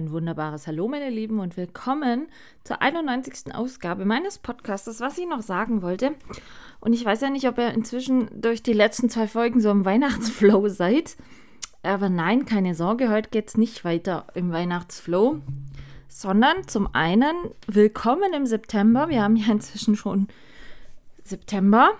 [0.00, 2.28] Ein wunderbares Hallo, meine Lieben, und willkommen
[2.64, 3.54] zur 91.
[3.54, 6.14] Ausgabe meines Podcasts, was ich noch sagen wollte.
[6.80, 9.84] Und ich weiß ja nicht, ob ihr inzwischen durch die letzten zwei Folgen so im
[9.84, 11.18] Weihnachtsflow seid.
[11.82, 15.40] Aber nein, keine Sorge, heute geht es nicht weiter im Weihnachtsflow,
[16.08, 17.36] sondern zum einen
[17.66, 19.10] willkommen im September.
[19.10, 20.28] Wir haben ja inzwischen schon
[21.24, 21.90] September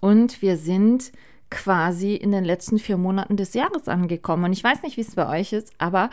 [0.00, 1.12] und wir sind
[1.52, 4.46] quasi in den letzten vier Monaten des Jahres angekommen.
[4.46, 6.08] Und ich weiß nicht, wie es bei euch ist, aber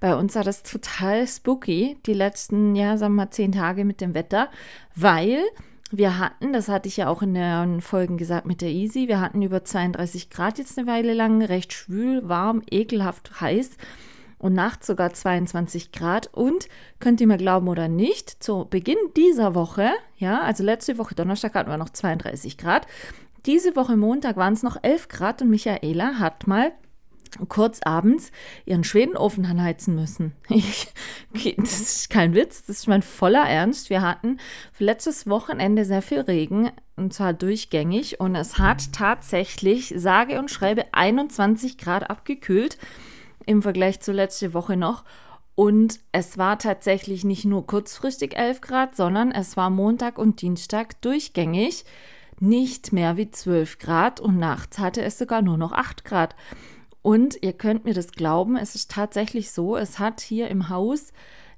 [0.00, 4.00] bei uns war das total spooky, die letzten, ja, sagen wir mal, zehn Tage mit
[4.00, 4.48] dem Wetter,
[4.96, 5.38] weil
[5.92, 9.20] wir hatten, das hatte ich ja auch in den Folgen gesagt mit der Easy, wir
[9.20, 13.70] hatten über 32 Grad jetzt eine Weile lang, recht schwül, warm, ekelhaft heiß
[14.38, 16.30] und nachts sogar 22 Grad.
[16.32, 16.68] Und
[16.98, 21.54] könnt ihr mir glauben oder nicht, zu Beginn dieser Woche, ja, also letzte Woche Donnerstag
[21.54, 22.86] hatten wir noch 32 Grad.
[23.46, 26.72] Diese Woche Montag waren es noch 11 Grad und Michaela hat mal
[27.48, 28.32] kurz abends
[28.66, 30.32] ihren Schwedenofen anheizen müssen.
[31.32, 33.88] Ich, das ist kein Witz, das ist mein voller Ernst.
[33.88, 34.38] Wir hatten
[34.78, 40.86] letztes Wochenende sehr viel Regen und zwar durchgängig und es hat tatsächlich, sage und schreibe,
[40.92, 42.78] 21 Grad abgekühlt
[43.46, 45.04] im Vergleich zu letzte Woche noch.
[45.54, 51.00] Und es war tatsächlich nicht nur kurzfristig 11 Grad, sondern es war Montag und Dienstag
[51.02, 51.84] durchgängig
[52.40, 56.34] nicht mehr wie 12 Grad und nachts hatte es sogar nur noch 8 Grad.
[57.02, 61.12] Und ihr könnt mir das glauben, es ist tatsächlich so, es hat hier im Haus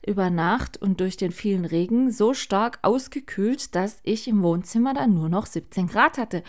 [0.05, 5.15] über Nacht und durch den vielen Regen so stark ausgekühlt, dass ich im Wohnzimmer dann
[5.15, 6.43] nur noch 17 Grad hatte.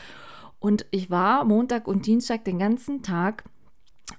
[0.60, 3.44] Und ich war Montag und Dienstag den ganzen Tag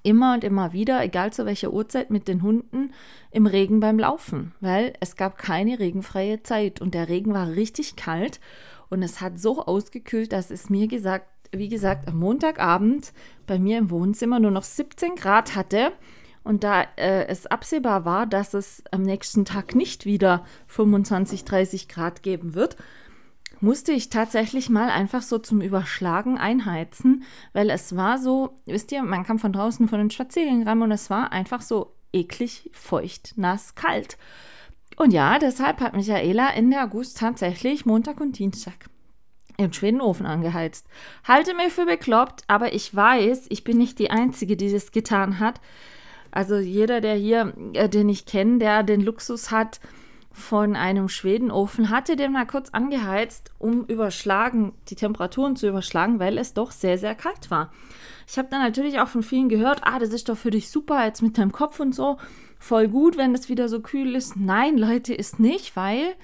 [0.02, 2.92] immer und immer wieder, egal zu welcher Uhrzeit, mit den Hunden
[3.30, 7.96] im Regen beim Laufen, weil es gab keine regenfreie Zeit und der Regen war richtig
[7.96, 8.40] kalt
[8.90, 11.28] und es hat so ausgekühlt, dass es mir gesagt
[11.58, 13.12] wie gesagt, am Montagabend
[13.46, 15.92] bei mir im Wohnzimmer nur noch 17 Grad hatte.
[16.42, 21.88] Und da äh, es absehbar war, dass es am nächsten Tag nicht wieder 25, 30
[21.88, 22.76] Grad geben wird,
[23.60, 27.22] musste ich tatsächlich mal einfach so zum Überschlagen einheizen,
[27.54, 30.92] weil es war so, wisst ihr, man kam von draußen von den Spaziergängen ran und
[30.92, 34.18] es war einfach so eklig, feucht, nass, kalt.
[34.96, 38.88] Und ja, deshalb hat Michaela Ende August tatsächlich Montag und Dienstag
[39.56, 40.86] im Schwedenofen angeheizt.
[41.24, 45.38] Halte mich für bekloppt, aber ich weiß, ich bin nicht die Einzige, die das getan
[45.38, 45.60] hat.
[46.30, 49.80] Also jeder, der hier, äh, den ich kenne, der den Luxus hat
[50.32, 56.38] von einem Schwedenofen, hatte den mal kurz angeheizt, um überschlagen, die Temperaturen zu überschlagen, weil
[56.38, 57.70] es doch sehr, sehr kalt war.
[58.26, 61.04] Ich habe dann natürlich auch von vielen gehört, ah, das ist doch für dich super
[61.04, 62.18] jetzt mit deinem Kopf und so,
[62.64, 64.36] voll gut, wenn es wieder so kühl ist.
[64.36, 66.14] Nein, Leute, ist nicht, weil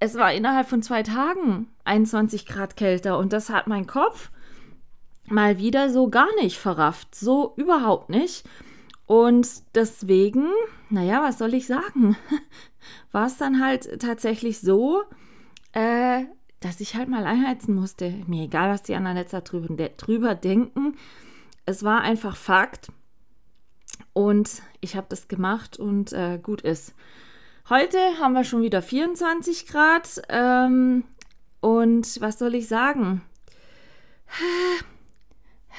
[0.00, 4.30] es war innerhalb von zwei Tagen 21 Grad kälter und das hat mein Kopf
[5.26, 7.14] mal wieder so gar nicht verrafft.
[7.14, 8.44] So überhaupt nicht.
[9.06, 10.48] Und deswegen,
[10.90, 12.16] naja, was soll ich sagen?
[13.12, 15.02] War es dann halt tatsächlich so,
[15.72, 16.24] äh,
[16.60, 18.10] dass ich halt mal einheizen musste.
[18.26, 20.96] Mir egal, was die anderen jetzt drüber, drüber denken.
[21.64, 22.88] Es war einfach Fakt.
[24.12, 26.94] Und ich habe das gemacht und äh, gut ist.
[27.70, 30.20] Heute haben wir schon wieder 24 Grad.
[30.28, 31.04] Ähm,
[31.60, 33.22] und was soll ich sagen?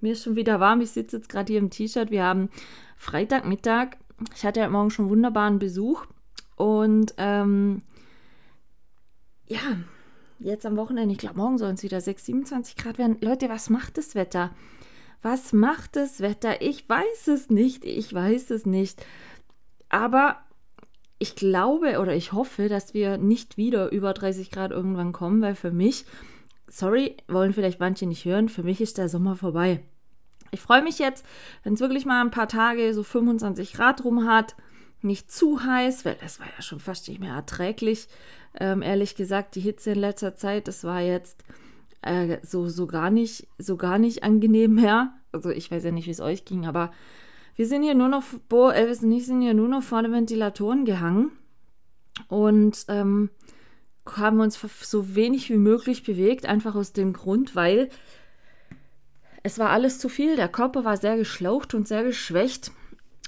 [0.00, 0.82] Mir ist schon wieder warm.
[0.82, 2.10] Ich sitze jetzt gerade hier im T-Shirt.
[2.10, 2.50] Wir haben
[2.96, 3.96] Freitagmittag.
[4.36, 6.04] Ich hatte ja morgen schon wunderbaren Besuch.
[6.56, 7.80] Und ähm,
[9.46, 9.60] ja,
[10.38, 13.16] jetzt am Wochenende, ich glaube, morgen sollen es wieder 6, 27 Grad werden.
[13.22, 14.50] Leute, was macht das Wetter?
[15.22, 16.62] Was macht das Wetter?
[16.62, 17.84] Ich weiß es nicht.
[17.84, 19.04] Ich weiß es nicht.
[19.88, 20.38] Aber
[21.18, 25.54] ich glaube oder ich hoffe, dass wir nicht wieder über 30 Grad irgendwann kommen, weil
[25.54, 26.06] für mich,
[26.66, 29.82] sorry, wollen vielleicht manche nicht hören, für mich ist der Sommer vorbei.
[30.50, 31.24] Ich freue mich jetzt,
[31.62, 34.56] wenn es wirklich mal ein paar Tage so 25 Grad rum hat,
[35.02, 38.08] nicht zu heiß, weil es war ja schon fast nicht mehr erträglich.
[38.58, 41.44] Ähm, ehrlich gesagt, die Hitze in letzter Zeit, das war jetzt
[42.02, 45.12] äh, so, so, gar nicht, so gar nicht angenehm mehr.
[45.32, 46.90] Also ich weiß ja nicht, wie es euch ging, aber
[47.56, 50.12] wir sind hier nur noch, Bo, Elvis und ich sind hier nur noch vor den
[50.12, 51.32] Ventilatoren gehangen
[52.28, 53.30] und ähm,
[54.06, 57.90] haben uns so wenig wie möglich bewegt, einfach aus dem Grund, weil
[59.42, 60.36] es war alles zu viel.
[60.36, 62.72] Der Körper war sehr geschlaucht und sehr geschwächt.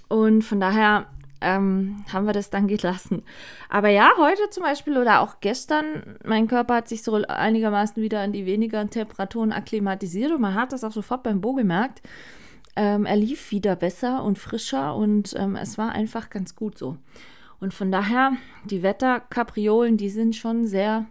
[0.09, 1.07] Und von daher
[1.43, 3.23] ähm, haben wir das dann gelassen.
[3.69, 8.21] Aber ja, heute zum Beispiel oder auch gestern, mein Körper hat sich so einigermaßen wieder
[8.21, 12.03] an die wenigeren Temperaturen akklimatisiert und man hat das auch sofort beim Bo gemerkt.
[12.75, 16.97] Ähm, er lief wieder besser und frischer und ähm, es war einfach ganz gut so.
[17.61, 18.33] Und von daher,
[18.65, 21.07] die Wetterkapriolen, die sind schon sehr,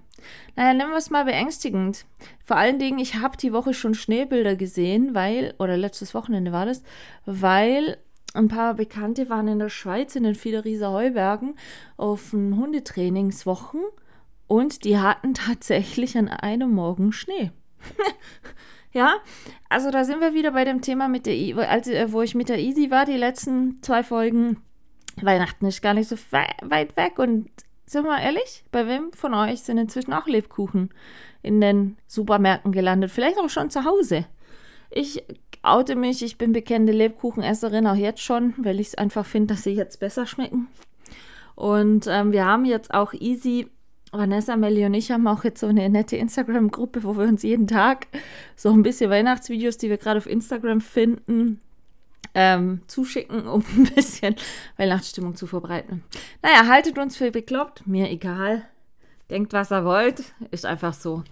[0.55, 2.05] naja, nennen wir es mal beängstigend.
[2.43, 6.65] Vor allen Dingen, ich habe die Woche schon Schneebilder gesehen, weil, oder letztes Wochenende war
[6.65, 6.83] das,
[7.25, 7.97] weil
[8.33, 11.55] ein paar Bekannte waren in der Schweiz, in den Fiederieser Heubergen,
[11.97, 13.81] auf Hundetrainingswochen
[14.47, 17.51] und die hatten tatsächlich an einem Morgen Schnee.
[18.93, 19.15] ja,
[19.69, 22.49] also da sind wir wieder bei dem Thema mit der, I also, wo ich mit
[22.49, 24.57] der Easy war, die letzten zwei Folgen.
[25.21, 26.15] Weihnachten ist gar nicht so
[26.61, 27.49] weit weg und
[27.85, 30.93] sind wir ehrlich, bei wem von euch sind inzwischen auch Lebkuchen
[31.41, 33.11] in den Supermärkten gelandet?
[33.11, 34.25] Vielleicht auch schon zu Hause.
[34.89, 35.23] Ich
[35.63, 39.63] oute mich, ich bin bekannte Lebkuchenesserin, auch jetzt schon, weil ich es einfach finde, dass
[39.63, 40.67] sie jetzt besser schmecken.
[41.55, 43.67] Und ähm, wir haben jetzt auch easy,
[44.11, 47.67] Vanessa, Melly und ich haben auch jetzt so eine nette Instagram-Gruppe, wo wir uns jeden
[47.67, 48.07] Tag
[48.55, 51.61] so ein bisschen Weihnachtsvideos, die wir gerade auf Instagram finden,
[52.33, 54.35] ähm, zuschicken, um ein bisschen
[54.77, 56.03] Weihnachtsstimmung zu verbreiten.
[56.41, 58.63] Naja, haltet uns für bekloppt, mir egal.
[59.29, 61.23] Denkt, was ihr wollt, ist einfach so.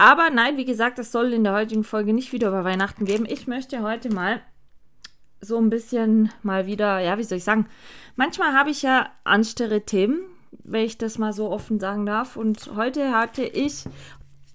[0.00, 3.26] Aber nein, wie gesagt, das soll in der heutigen Folge nicht wieder über Weihnachten geben.
[3.28, 4.40] Ich möchte heute mal
[5.42, 7.66] so ein bisschen mal wieder, ja, wie soll ich sagen,
[8.16, 10.20] manchmal habe ich ja anstere Themen,
[10.64, 12.38] wenn ich das mal so offen sagen darf.
[12.38, 13.84] Und heute hatte ich,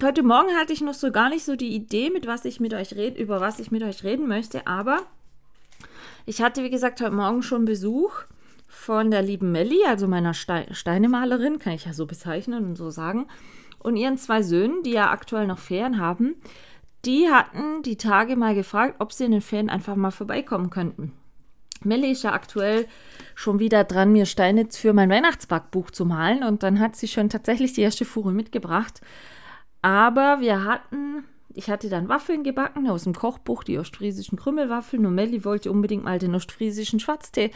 [0.01, 2.74] heute Morgen hatte ich noch so gar nicht so die Idee, mit was ich mit
[2.74, 4.65] euch rede, über was ich mit euch reden möchte.
[4.65, 5.01] Aber
[6.25, 8.24] ich hatte, wie gesagt, heute Morgen schon Besuch
[8.65, 12.89] von der lieben Melli, also meiner Ste Steinemalerin, kann ich ja so bezeichnen und so
[12.89, 13.27] sagen
[13.86, 16.36] und ihren zwei Söhnen, die ja aktuell noch Ferien haben,
[17.06, 21.14] die hatten die Tage mal gefragt, ob sie in den Ferien einfach mal vorbeikommen könnten.
[21.84, 22.88] Melly ist ja aktuell
[23.36, 27.30] schon wieder dran, mir Steine für mein Weihnachtsbackbuch zu malen und dann hat sie schon
[27.30, 29.02] tatsächlich die erste Fuhre mitgebracht.
[29.84, 31.24] Aber wir hatten,
[31.54, 36.04] ich hatte dann Waffeln gebacken aus dem Kochbuch, die ostfriesischen Krümmelwaffeln und Melly wollte unbedingt
[36.04, 37.52] mal den ostfriesischen Schwarztee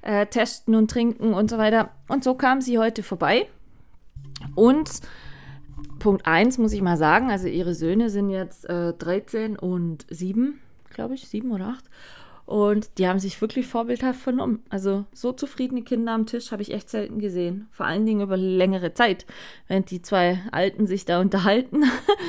[0.00, 1.90] äh, testen und trinken und so weiter.
[2.08, 3.46] Und so kam sie heute vorbei
[4.54, 5.02] und
[6.06, 10.60] Punkt 1 muss ich mal sagen, also ihre Söhne sind jetzt äh, 13 und 7,
[10.88, 11.84] glaube ich, 7 oder 8.
[12.44, 14.62] Und die haben sich wirklich vorbildhaft vernommen.
[14.68, 17.66] Also so zufriedene Kinder am Tisch habe ich echt selten gesehen.
[17.72, 19.26] Vor allen Dingen über längere Zeit,
[19.66, 21.82] während die zwei Alten sich da unterhalten.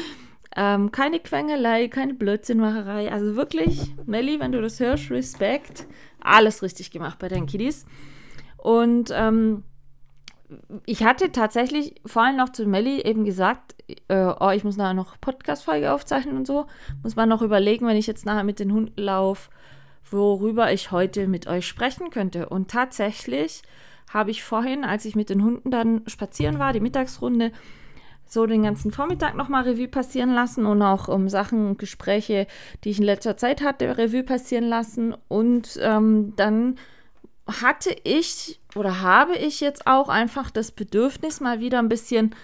[0.55, 3.11] ähm, keine Quengelei, keine Blödsinnmacherei.
[3.11, 5.85] Also wirklich, Melli, wenn du das hörst, Respekt.
[6.19, 7.85] Alles richtig gemacht bei deinen Kiddies.
[8.57, 9.61] Und ähm,
[10.85, 13.75] ich hatte tatsächlich vorhin noch zu Melli eben gesagt,
[14.07, 16.67] äh, oh, ich muss nachher noch Podcast-Folge aufzeichnen und so.
[17.03, 19.49] Muss man noch überlegen, wenn ich jetzt nachher mit den Hunden laufe,
[20.09, 22.47] worüber ich heute mit euch sprechen könnte.
[22.49, 23.61] Und tatsächlich
[24.09, 27.51] habe ich vorhin, als ich mit den Hunden dann spazieren war, die Mittagsrunde,
[28.25, 32.47] so den ganzen Vormittag nochmal Revue passieren lassen und auch um Sachen und Gespräche,
[32.83, 35.15] die ich in letzter Zeit hatte, Revue passieren lassen.
[35.29, 36.75] Und ähm, dann
[37.47, 42.35] hatte ich oder habe ich jetzt auch einfach das Bedürfnis, mal wieder ein bisschen,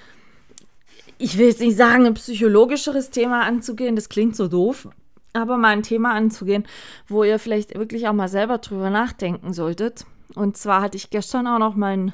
[1.18, 4.90] ich will jetzt nicht sagen, ein psychologischeres Thema anzugehen, das klingt so doof,
[5.34, 6.66] aber mal ein Thema anzugehen,
[7.08, 10.06] wo ihr vielleicht wirklich auch mal selber drüber nachdenken solltet.
[10.36, 12.14] Und zwar hatte ich gestern auch noch mein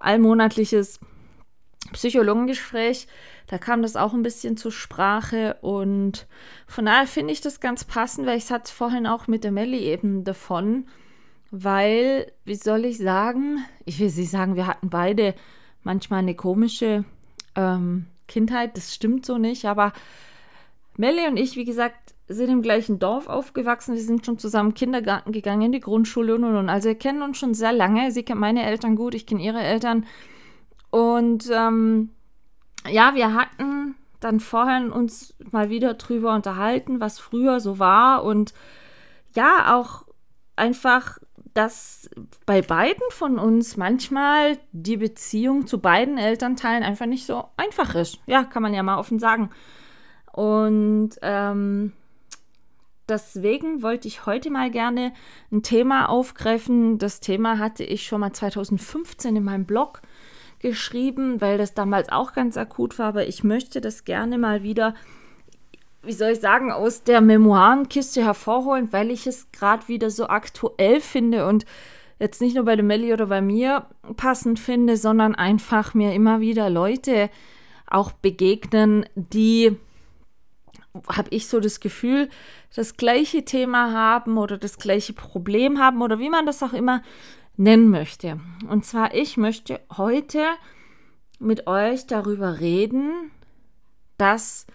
[0.00, 1.00] allmonatliches
[1.92, 3.06] Psychologengespräch.
[3.46, 6.26] Da kam das auch ein bisschen zur Sprache und
[6.66, 9.52] von daher finde ich das ganz passend, weil ich es hatte vorhin auch mit der
[9.52, 10.86] Melli eben davon,
[11.56, 15.34] weil, wie soll ich sagen, ich will nicht sagen, wir hatten beide
[15.84, 17.04] manchmal eine komische
[17.54, 19.92] ähm, Kindheit, das stimmt so nicht, aber
[20.96, 23.94] Melly und ich, wie gesagt, sind im gleichen Dorf aufgewachsen.
[23.94, 26.68] Wir sind schon zusammen Kindergarten gegangen, in die Grundschule und und und.
[26.68, 28.10] Also wir kennen uns schon sehr lange.
[28.10, 30.06] Sie kennt meine Eltern gut, ich kenne ihre Eltern.
[30.90, 32.10] Und ähm,
[32.88, 38.54] ja, wir hatten dann vorher uns mal wieder drüber unterhalten, was früher so war und
[39.34, 40.06] ja, auch
[40.56, 41.18] einfach
[41.54, 42.10] dass
[42.46, 48.18] bei beiden von uns manchmal die Beziehung zu beiden Elternteilen einfach nicht so einfach ist.
[48.26, 49.50] Ja, kann man ja mal offen sagen.
[50.32, 51.92] Und ähm,
[53.08, 55.12] deswegen wollte ich heute mal gerne
[55.52, 56.98] ein Thema aufgreifen.
[56.98, 60.02] Das Thema hatte ich schon mal 2015 in meinem Blog
[60.58, 64.94] geschrieben, weil das damals auch ganz akut war, aber ich möchte das gerne mal wieder
[66.04, 71.00] wie soll ich sagen, aus der Memoirenkiste hervorholen, weil ich es gerade wieder so aktuell
[71.00, 71.64] finde und
[72.18, 76.40] jetzt nicht nur bei der Melli oder bei mir passend finde, sondern einfach mir immer
[76.40, 77.30] wieder Leute
[77.86, 79.76] auch begegnen, die,
[81.08, 82.28] habe ich so das Gefühl,
[82.74, 87.02] das gleiche Thema haben oder das gleiche Problem haben oder wie man das auch immer
[87.56, 88.40] nennen möchte.
[88.68, 90.44] Und zwar, ich möchte heute
[91.38, 93.30] mit euch darüber reden,
[94.18, 94.66] dass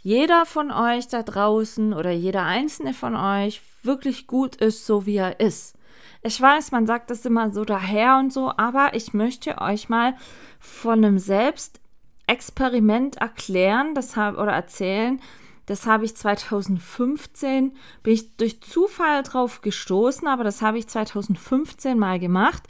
[0.00, 5.16] jeder von euch da draußen oder jeder einzelne von euch wirklich gut ist, so wie
[5.16, 5.76] er ist.
[6.22, 10.14] Ich weiß, man sagt das immer so daher und so, aber ich möchte euch mal
[10.58, 15.20] von einem Selbstexperiment erklären, das hab, oder erzählen.
[15.66, 21.98] Das habe ich 2015, bin ich durch Zufall drauf gestoßen, aber das habe ich 2015
[21.98, 22.62] mal gemacht.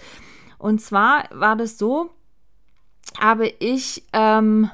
[0.58, 2.10] Und zwar war das so,
[3.18, 4.70] habe ich ähm,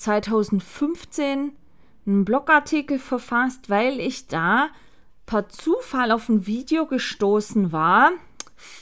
[0.00, 1.52] 2015
[2.06, 4.68] einen Blogartikel verfasst, weil ich da
[5.26, 8.10] per Zufall auf ein Video gestoßen war,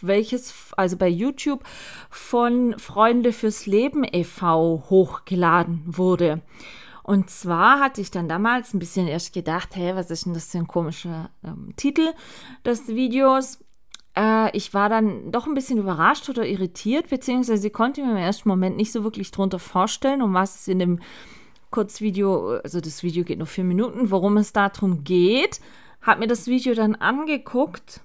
[0.01, 1.63] welches also bei YouTube
[2.11, 4.85] von Freunde fürs Leben e.V.
[4.89, 6.43] hochgeladen wurde.
[7.03, 10.51] Und zwar hatte ich dann damals ein bisschen erst gedacht, hey, was ist denn das
[10.51, 12.13] für ein komischer ähm, Titel
[12.67, 13.61] des Videos?
[14.19, 18.49] Äh, ich war dann doch ein bisschen überrascht oder irritiert, beziehungsweise konnte mir im ersten
[18.49, 20.99] Moment nicht so wirklich drunter vorstellen, um was es in dem
[21.71, 25.61] Kurzvideo, also das Video geht nur vier Minuten, worum es darum geht.
[26.03, 28.01] Habe mir das Video dann angeguckt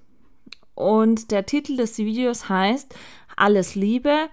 [0.76, 2.94] und der Titel des Videos heißt
[3.36, 4.30] Alles Liebe,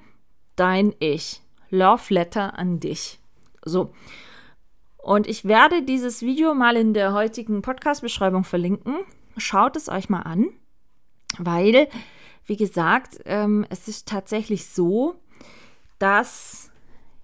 [0.57, 1.41] dein Ich.
[1.71, 3.21] Love Letter an dich.
[3.65, 3.93] So.
[4.99, 8.97] Und ich werde dieses Video mal in der heutigen Podcast-Beschreibung verlinken.
[9.37, 10.49] Schaut es euch mal an,
[11.39, 11.89] weil,
[12.47, 15.15] wie gesagt, ähm, es ist tatsächlich so,
[15.99, 16.71] dass,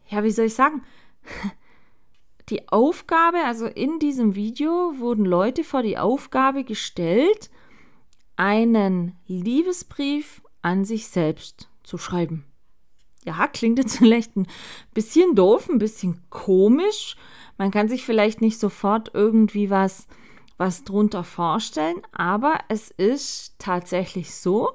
[0.09, 0.83] ja, wie soll ich sagen,
[2.49, 7.51] die Aufgabe, also in diesem Video wurden Leute vor die Aufgabe gestellt,
[8.37, 12.45] einen Liebesbrief an sich selbst zu schreiben.
[13.25, 14.47] Ja, klingt jetzt vielleicht ein
[14.95, 17.17] bisschen doof, ein bisschen komisch.
[17.59, 20.07] Man kann sich vielleicht nicht sofort irgendwie was,
[20.59, 24.71] was drunter vorstellen, aber es ist tatsächlich so,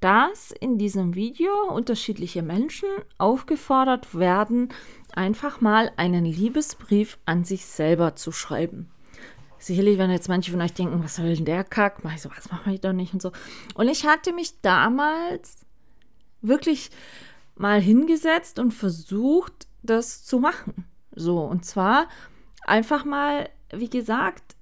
[0.00, 2.88] dass in diesem Video unterschiedliche Menschen
[3.18, 4.68] aufgefordert werden,
[5.14, 8.90] einfach mal einen Liebesbrief an sich selber zu schreiben.
[9.58, 12.04] Sicherlich werden jetzt manche von euch denken, was soll denn der Kack?
[12.04, 13.32] Mach ich so, was mache ich doch nicht und so.
[13.74, 15.64] Und ich hatte mich damals
[16.42, 16.90] wirklich
[17.56, 20.84] mal hingesetzt und versucht, das zu machen.
[21.12, 22.08] So, und zwar
[22.66, 24.55] einfach mal, wie gesagt,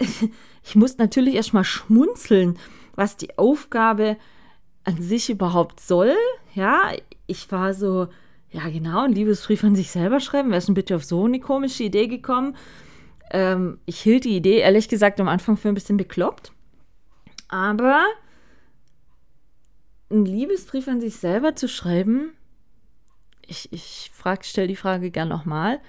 [0.64, 2.58] ich muss natürlich erstmal schmunzeln,
[2.94, 4.16] was die Aufgabe
[4.84, 6.14] an sich überhaupt soll.
[6.54, 6.92] Ja,
[7.26, 8.08] ich war so,
[8.50, 10.50] ja genau, ein Liebesbrief an sich selber schreiben.
[10.50, 12.56] Wer ist denn bitte auf so eine komische Idee gekommen?
[13.30, 16.52] Ähm, ich hielt die Idee, ehrlich gesagt, am Anfang für ein bisschen bekloppt.
[17.48, 18.04] Aber
[20.10, 22.32] einen Liebesbrief an sich selber zu schreiben,
[23.46, 25.80] ich, ich frag, die Frage gern nochmal,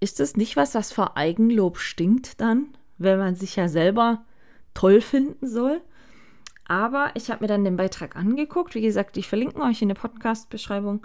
[0.00, 2.68] ist das nicht was, was vor Eigenlob stinkt dann,
[3.00, 4.24] wenn man sich ja selber
[4.74, 5.80] toll finden soll?
[6.66, 8.74] Aber ich habe mir dann den Beitrag angeguckt.
[8.76, 11.04] Wie gesagt, ich verlinke euch in der Podcast-Beschreibung.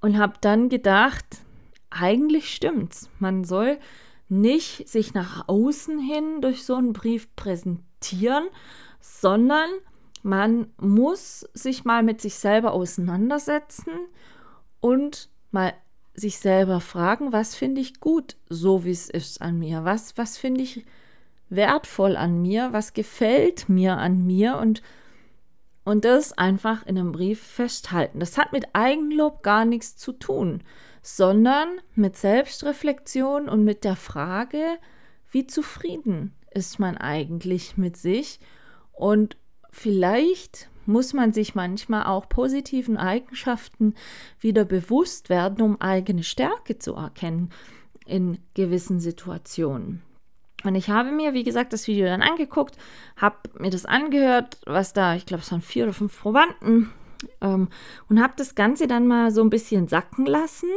[0.00, 1.24] Und habe dann gedacht,
[1.90, 3.10] eigentlich stimmt's.
[3.18, 3.78] Man soll
[4.28, 8.46] nicht sich nach außen hin durch so einen Brief präsentieren,
[9.00, 9.68] sondern
[10.22, 13.92] man muss sich mal mit sich selber auseinandersetzen
[14.80, 15.74] und mal
[16.14, 19.84] sich selber fragen, was finde ich gut, so wie es ist an mir?
[19.84, 20.84] Was, was finde ich
[21.48, 24.82] wertvoll an mir, was gefällt mir an mir und,
[25.84, 28.20] und das einfach in einem Brief festhalten.
[28.20, 30.62] Das hat mit Eigenlob gar nichts zu tun,
[31.02, 34.78] sondern mit Selbstreflexion und mit der Frage,
[35.30, 38.40] wie zufrieden ist man eigentlich mit sich
[38.92, 39.36] und
[39.72, 43.94] vielleicht muss man sich manchmal auch positiven Eigenschaften
[44.40, 47.50] wieder bewusst werden, um eigene Stärke zu erkennen
[48.06, 50.02] in gewissen Situationen.
[50.64, 52.76] Und ich habe mir, wie gesagt, das Video dann angeguckt,
[53.16, 56.92] habe mir das angehört, was da, ich glaube, es waren vier oder fünf Probanden,
[57.40, 57.68] ähm,
[58.08, 60.68] und habe das Ganze dann mal so ein bisschen sacken lassen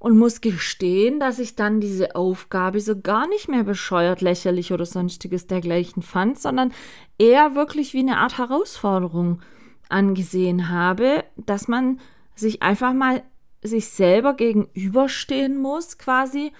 [0.00, 4.86] und muss gestehen, dass ich dann diese Aufgabe so gar nicht mehr bescheuert, lächerlich oder
[4.86, 6.72] sonstiges dergleichen fand, sondern
[7.18, 9.42] eher wirklich wie eine Art Herausforderung
[9.90, 12.00] angesehen habe, dass man
[12.34, 13.22] sich einfach mal
[13.62, 16.52] sich selber gegenüberstehen muss, quasi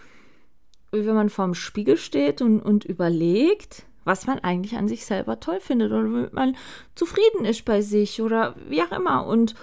[0.93, 5.41] wie wenn man vorm Spiegel steht und, und überlegt, was man eigentlich an sich selber
[5.41, 6.57] toll findet oder womit man
[6.95, 9.27] zufrieden ist bei sich oder wie auch immer.
[9.27, 9.55] Und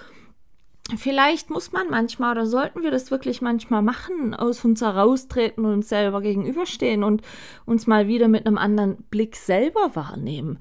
[0.96, 5.72] vielleicht muss man manchmal oder sollten wir das wirklich manchmal machen, aus uns heraustreten und
[5.72, 7.22] uns selber gegenüberstehen und
[7.66, 10.58] uns mal wieder mit einem anderen Blick selber wahrnehmen.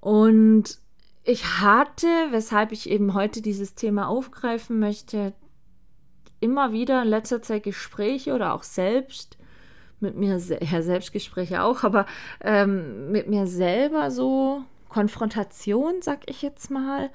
[0.00, 0.78] Und
[1.24, 5.32] ich hatte, weshalb ich eben heute dieses Thema aufgreifen möchte,
[6.40, 9.38] immer wieder in letzter Zeit Gespräche oder auch selbst
[10.00, 12.06] mit mir, ja, Selbstgespräche auch, aber
[12.42, 17.10] ähm, mit mir selber so Konfrontation, sag ich jetzt mal,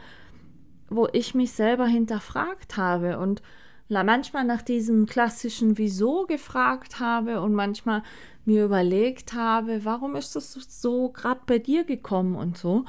[0.91, 3.41] wo ich mich selber hinterfragt habe und
[3.87, 8.03] manchmal nach diesem klassischen Wieso gefragt habe und manchmal
[8.45, 12.85] mir überlegt habe, warum ist das so gerade bei dir gekommen und so.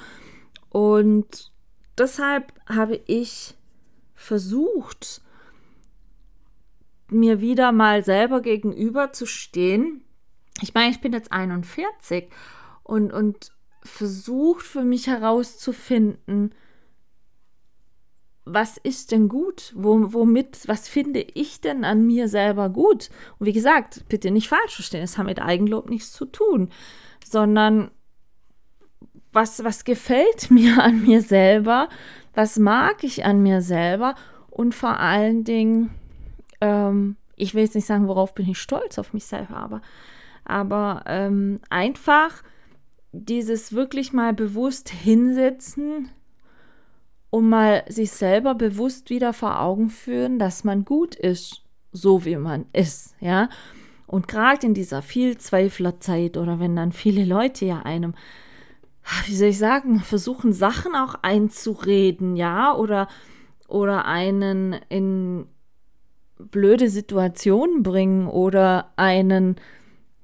[0.69, 1.53] Und
[1.97, 3.55] deshalb habe ich
[4.15, 5.23] versucht,
[7.09, 10.05] mir wieder mal selber gegenüber zu stehen.
[10.61, 12.31] Ich meine, ich bin jetzt 41
[12.83, 13.53] und, und
[13.85, 16.55] versucht für mich herauszufinden,
[18.45, 19.73] was ist denn gut?
[19.77, 23.11] Wo, womit, was finde ich denn an mir selber gut?
[23.39, 26.71] Und wie gesagt, bitte nicht falsch verstehen, es hat mit Eigenlob nichts zu tun,
[27.25, 27.91] sondern
[29.33, 31.89] was, was gefällt mir an mir selber?
[32.35, 34.15] Was mag ich an mir selber?
[34.51, 35.91] Und vor allen Dingen,
[36.61, 39.83] ähm, ich will jetzt nicht sagen, worauf bin ich stolz auf mich selber, aber,
[40.45, 42.43] aber ähm, einfach
[43.13, 46.11] dieses wirklich mal bewusst hinsetzen,
[47.33, 52.37] um mal sich selber bewusst wieder vor Augen führen, dass man gut ist, so wie
[52.37, 53.49] man ist, ja.
[54.07, 58.13] Und gerade in dieser Vielzweiflerzeit oder wenn dann viele Leute ja einem,
[59.25, 63.09] wie soll ich sagen, versuchen Sachen auch einzureden, ja, oder,
[63.67, 65.47] oder einen in
[66.39, 69.57] blöde Situationen bringen oder einen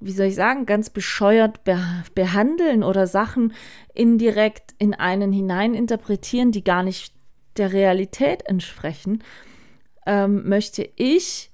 [0.01, 1.79] wie soll ich sagen, ganz bescheuert be
[2.15, 3.53] behandeln oder Sachen
[3.95, 7.15] indirekt in einen hinein interpretieren, die gar nicht
[7.57, 9.25] der Realität entsprechen,
[10.07, 11.51] ähm, möchte ich,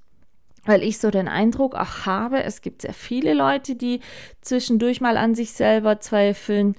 [0.64, 4.00] weil ich so den Eindruck auch habe, es gibt sehr viele Leute, die
[4.40, 6.76] zwischendurch mal an sich selber zweifeln,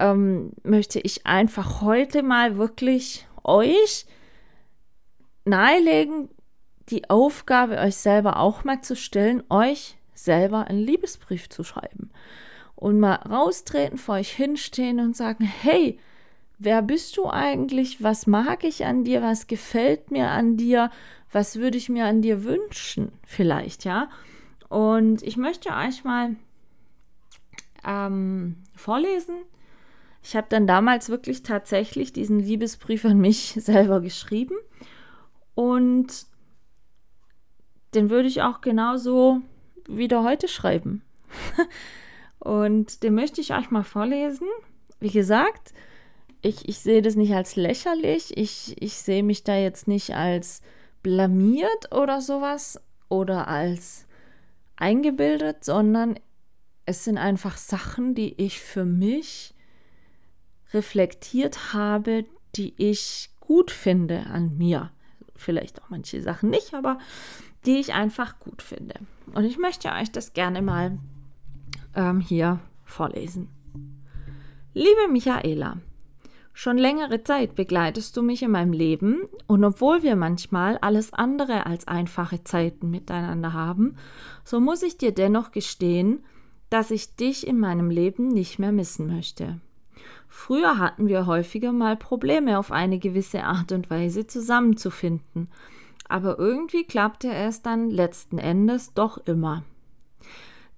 [0.00, 4.06] ähm, möchte ich einfach heute mal wirklich euch
[5.44, 6.30] nahelegen,
[6.88, 12.10] die Aufgabe euch selber auch mal zu stellen, euch selber einen Liebesbrief zu schreiben.
[12.74, 15.98] Und mal raustreten, vor euch hinstehen und sagen, hey,
[16.58, 18.02] wer bist du eigentlich?
[18.02, 19.22] Was mag ich an dir?
[19.22, 20.90] Was gefällt mir an dir?
[21.30, 23.12] Was würde ich mir an dir wünschen?
[23.24, 24.08] Vielleicht, ja.
[24.68, 26.36] Und ich möchte euch mal
[27.84, 29.36] ähm, vorlesen.
[30.22, 34.56] Ich habe dann damals wirklich tatsächlich diesen Liebesbrief an mich selber geschrieben.
[35.54, 36.26] Und
[37.94, 39.42] den würde ich auch genauso
[39.88, 41.02] wieder heute schreiben.
[42.38, 44.46] und den möchte ich euch mal vorlesen.
[45.00, 45.72] Wie gesagt,
[46.42, 48.36] ich, ich sehe das nicht als lächerlich.
[48.36, 50.62] Ich, ich sehe mich da jetzt nicht als
[51.02, 54.06] blamiert oder sowas oder als
[54.76, 56.18] eingebildet, sondern
[56.86, 59.54] es sind einfach Sachen, die ich für mich
[60.72, 62.24] reflektiert habe,
[62.56, 64.90] die ich gut finde an mir.
[65.42, 66.98] Vielleicht auch manche Sachen nicht, aber
[67.66, 68.94] die ich einfach gut finde.
[69.34, 70.98] Und ich möchte euch das gerne mal
[71.94, 73.48] ähm, hier vorlesen.
[74.74, 75.76] Liebe Michaela,
[76.54, 81.66] schon längere Zeit begleitest du mich in meinem Leben und obwohl wir manchmal alles andere
[81.66, 83.96] als einfache Zeiten miteinander haben,
[84.44, 86.24] so muss ich dir dennoch gestehen,
[86.70, 89.60] dass ich dich in meinem Leben nicht mehr missen möchte.
[90.34, 95.48] Früher hatten wir häufiger mal Probleme auf eine gewisse Art und Weise zusammenzufinden,
[96.08, 99.62] aber irgendwie klappte es dann letzten Endes doch immer.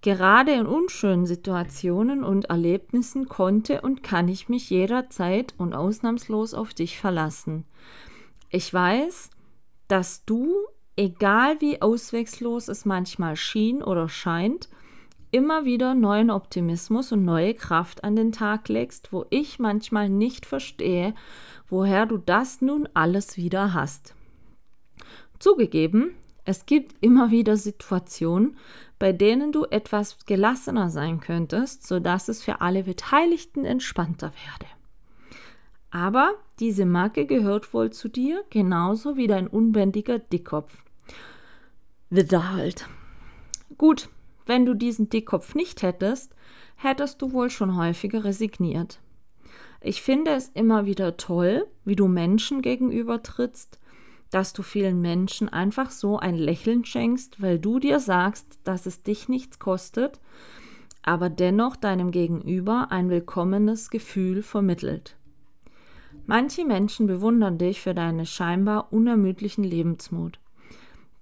[0.00, 6.74] Gerade in unschönen Situationen und Erlebnissen konnte und kann ich mich jederzeit und ausnahmslos auf
[6.74, 7.64] dich verlassen.
[8.50, 9.30] Ich weiß,
[9.86, 10.52] dass du,
[10.96, 14.68] egal wie auswegslos es manchmal schien oder scheint,
[15.34, 20.46] immer wieder neuen Optimismus und neue Kraft an den Tag legst, wo ich manchmal nicht
[20.46, 21.12] verstehe,
[21.68, 24.14] woher du das nun alles wieder hast.
[25.40, 28.56] Zugegeben, es gibt immer wieder Situationen,
[29.00, 34.70] bei denen du etwas gelassener sein könntest, sodass es für alle Beteiligten entspannter werde.
[35.90, 40.84] Aber diese Marke gehört wohl zu dir, genauso wie dein unbändiger Dickkopf.
[42.08, 42.86] Wieder halt.
[43.76, 44.08] Gut,
[44.46, 46.35] wenn du diesen Dickkopf nicht hättest,
[46.76, 49.00] hättest du wohl schon häufiger resigniert.
[49.80, 53.78] Ich finde es immer wieder toll, wie du Menschen gegenüber trittst,
[54.30, 59.02] dass du vielen Menschen einfach so ein Lächeln schenkst, weil du dir sagst, dass es
[59.02, 60.20] dich nichts kostet,
[61.02, 65.16] aber dennoch deinem Gegenüber ein willkommenes Gefühl vermittelt.
[66.26, 70.40] Manche Menschen bewundern dich für deinen scheinbar unermüdlichen Lebensmut,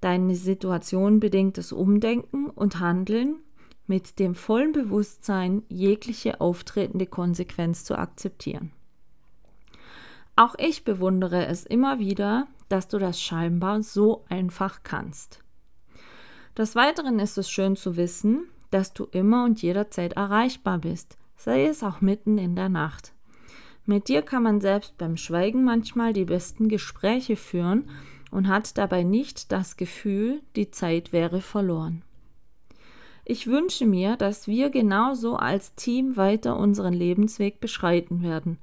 [0.03, 3.37] deine Situation bedingtes Umdenken und Handeln
[3.87, 8.73] mit dem vollen Bewusstsein, jegliche auftretende Konsequenz zu akzeptieren.
[10.37, 15.41] Auch ich bewundere es immer wieder, dass du das scheinbar so einfach kannst.
[16.57, 21.67] Des Weiteren ist es schön zu wissen, dass du immer und jederzeit erreichbar bist, sei
[21.67, 23.13] es auch mitten in der Nacht.
[23.85, 27.91] Mit dir kann man selbst beim Schweigen manchmal die besten Gespräche führen
[28.33, 32.03] und hat dabei nicht das Gefühl, die Zeit wäre verloren.
[33.25, 38.59] Ich wünsche mir, dass wir genauso als Team weiter unseren Lebensweg beschreiten werden,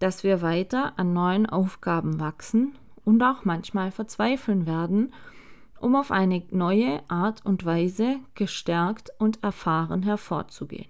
[0.00, 5.12] dass wir weiter an neuen Aufgaben wachsen und auch manchmal verzweifeln werden,
[5.78, 10.88] um auf eine neue Art und Weise gestärkt und erfahren hervorzugehen.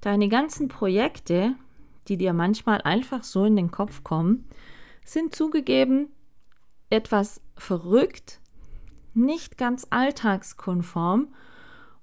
[0.00, 1.54] Deine ganzen Projekte,
[2.08, 4.48] die dir manchmal einfach so in den Kopf kommen,
[5.04, 6.08] sind zugegeben
[6.90, 8.40] etwas verrückt,
[9.14, 11.28] nicht ganz alltagskonform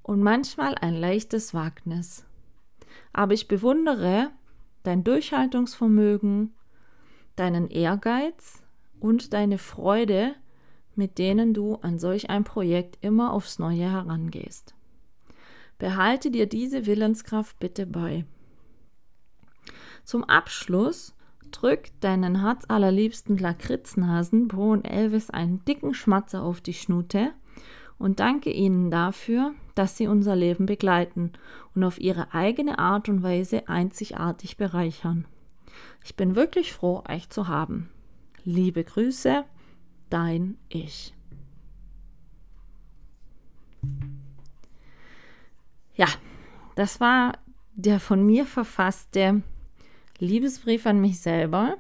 [0.02, 2.26] und manchmal ein leichtes Wagnis.
[3.14, 4.32] Aber ich bewundere
[4.84, 6.54] dein Durchhaltungsvermögen,
[7.36, 8.64] deinen Ehrgeiz
[9.00, 10.34] und deine Freude,
[10.96, 14.74] mit denen du an solch ein Projekt immer aufs Neue herangehst.
[15.78, 18.26] Behalte dir diese Willenskraft bitte bei.
[20.04, 21.17] Zum Abschluss
[21.52, 27.32] drück deinen herzallerliebsten Lakritznasen Bo und Elvis einen dicken Schmatzer auf die Schnute
[27.98, 31.34] und danke ihnen dafür, dass sie unser Leben begleiten
[31.76, 35.26] und auf ihre eigene Art und Weise einzigartig bereichern.
[36.04, 37.90] Ich bin wirklich froh, euch zu haben.
[38.44, 39.44] Liebe Grüße,
[40.10, 41.14] dein Ich.
[45.96, 46.08] Ja,
[46.76, 47.34] das war
[47.76, 49.44] der von mir verfasste
[50.20, 51.78] Liebesbrief an mich selber.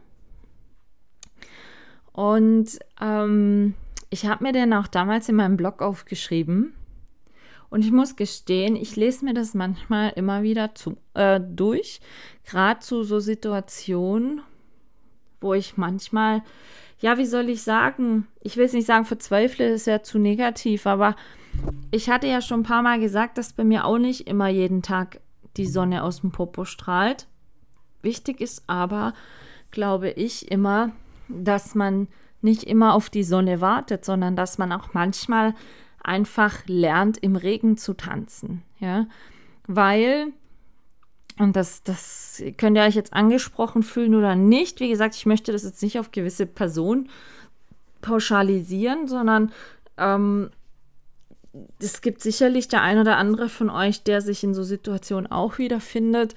[2.11, 3.75] Und ähm,
[4.09, 6.73] ich habe mir den auch damals in meinem Blog aufgeschrieben.
[7.69, 11.99] Und ich muss gestehen, ich lese mir das manchmal immer wieder zu, äh, durch,
[12.45, 14.41] gerade zu so Situationen,
[15.41, 16.43] wo ich manchmal,
[16.99, 20.87] ja, wie soll ich sagen, ich will es nicht sagen, verzweifle, ist ja zu negativ,
[20.87, 21.15] aber
[21.91, 24.81] ich hatte ja schon ein paar Mal gesagt, dass bei mir auch nicht immer jeden
[24.81, 25.19] Tag
[25.57, 27.27] die Sonne aus dem Popo strahlt.
[28.07, 29.13] Wichtig ist aber,
[29.69, 30.91] glaube ich, immer,
[31.27, 32.07] dass man
[32.41, 35.53] nicht immer auf die Sonne wartet, sondern dass man auch manchmal
[36.01, 38.63] einfach lernt, im Regen zu tanzen.
[38.79, 39.07] Ja,
[39.67, 40.27] weil,
[41.37, 44.79] und das, das könnt ihr euch jetzt angesprochen fühlen oder nicht.
[44.79, 47.09] Wie gesagt, ich möchte das jetzt nicht auf gewisse Personen
[47.99, 49.51] pauschalisieren, sondern
[49.97, 50.49] ähm,
[51.81, 55.57] es gibt sicherlich der ein oder andere von euch, der sich in so Situationen auch
[55.57, 56.35] wiederfindet.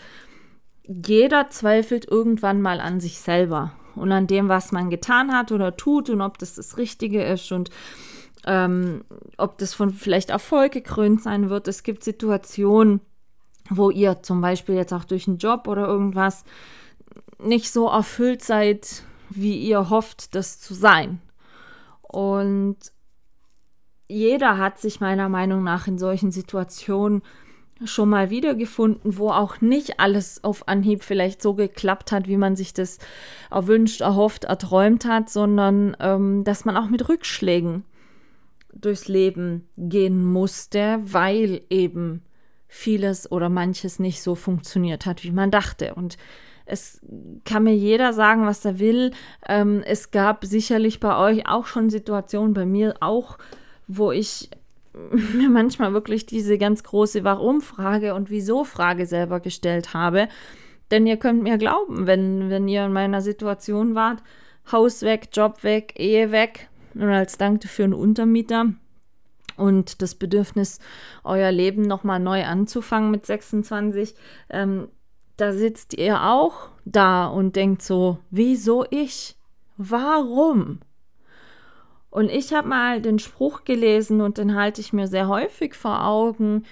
[0.92, 5.76] Jeder zweifelt irgendwann mal an sich selber und an dem, was man getan hat oder
[5.76, 7.70] tut und ob das das Richtige ist und
[8.44, 9.04] ähm,
[9.36, 11.68] ob das von vielleicht Erfolg gekrönt sein wird.
[11.68, 13.00] Es gibt Situationen,
[13.68, 16.44] wo ihr zum Beispiel jetzt auch durch einen Job oder irgendwas
[17.38, 21.20] nicht so erfüllt seid, wie ihr hofft, das zu sein.
[22.02, 22.78] Und
[24.08, 27.22] jeder hat sich meiner Meinung nach in solchen Situationen
[27.84, 32.56] schon mal wiedergefunden, wo auch nicht alles auf Anhieb vielleicht so geklappt hat, wie man
[32.56, 32.98] sich das
[33.50, 37.84] erwünscht, erhofft, erträumt hat, sondern ähm, dass man auch mit Rückschlägen
[38.72, 42.22] durchs Leben gehen musste, weil eben
[42.68, 45.94] vieles oder manches nicht so funktioniert hat, wie man dachte.
[45.94, 46.16] Und
[46.66, 47.00] es
[47.44, 49.10] kann mir jeder sagen, was er will.
[49.48, 53.38] Ähm, es gab sicherlich bei euch auch schon Situationen, bei mir auch,
[53.88, 54.50] wo ich
[55.34, 60.28] mir manchmal wirklich diese ganz große Warum-Frage und Wieso-Frage selber gestellt habe.
[60.90, 64.22] Denn ihr könnt mir glauben, wenn, wenn ihr in meiner Situation wart,
[64.72, 68.72] Haus weg, Job weg, Ehe weg und als Dank für einen Untermieter
[69.56, 70.80] und das Bedürfnis,
[71.22, 74.14] euer Leben nochmal neu anzufangen mit 26,
[74.48, 74.88] ähm,
[75.36, 79.36] da sitzt ihr auch da und denkt so, wieso ich?
[79.76, 80.80] Warum?
[82.10, 86.04] Und ich habe mal den Spruch gelesen und den halte ich mir sehr häufig vor
[86.04, 86.64] Augen,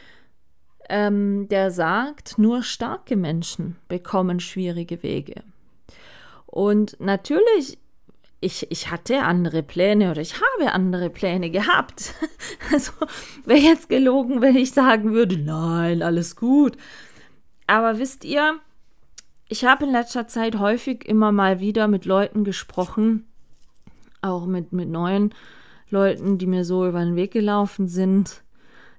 [0.89, 5.43] ähm, der sagt, nur starke Menschen bekommen schwierige Wege.
[6.47, 7.79] Und natürlich,
[8.41, 12.15] ich, ich hatte andere Pläne oder ich habe andere Pläne gehabt.
[12.71, 12.93] Also
[13.47, 16.77] wäre jetzt gelogen, wenn ich sagen würde, nein, alles gut.
[17.67, 18.61] Aber wisst ihr,
[19.49, 23.28] ich habe in letzter Zeit häufig immer mal wieder mit Leuten gesprochen,
[24.23, 25.35] auch mit, mit neuen
[25.91, 28.43] Leuten, die mir so über den Weg gelaufen sind,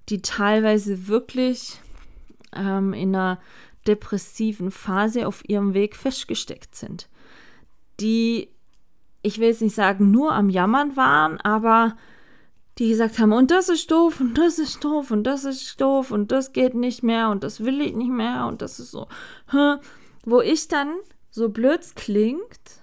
[0.10, 1.80] die teilweise wirklich
[2.56, 3.40] ähm, in einer
[3.88, 7.08] depressiven Phase auf ihrem Weg festgesteckt sind.
[8.00, 8.50] Die,
[9.22, 11.96] ich will jetzt nicht sagen, nur am Jammern waren, aber
[12.78, 16.12] die gesagt haben, und das ist doof und das ist doof und das ist doof
[16.12, 19.08] und das geht nicht mehr und das will ich nicht mehr und das ist so,
[20.26, 20.94] wo ich dann,
[21.32, 22.79] so blöd klingt,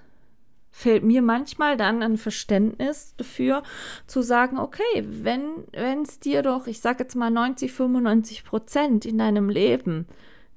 [0.77, 3.63] fehlt mir manchmal dann ein Verständnis dafür,
[4.07, 9.17] zu sagen, okay, wenn es dir doch, ich sage jetzt mal 90, 95 Prozent in
[9.17, 10.07] deinem Leben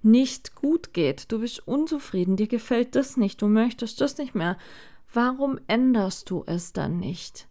[0.02, 1.32] nicht gut geht.
[1.32, 4.58] Du bist unzufrieden, dir gefällt das nicht, du möchtest das nicht mehr.
[5.14, 7.48] Warum änderst du es dann nicht?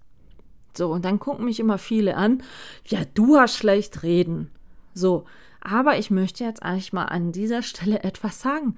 [0.76, 2.42] So, und dann gucken mich immer viele an,
[2.84, 4.50] ja, du hast schlecht reden.
[4.92, 5.24] So,
[5.62, 8.76] aber ich möchte jetzt eigentlich mal an dieser Stelle etwas sagen.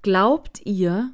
[0.00, 1.12] Glaubt ihr,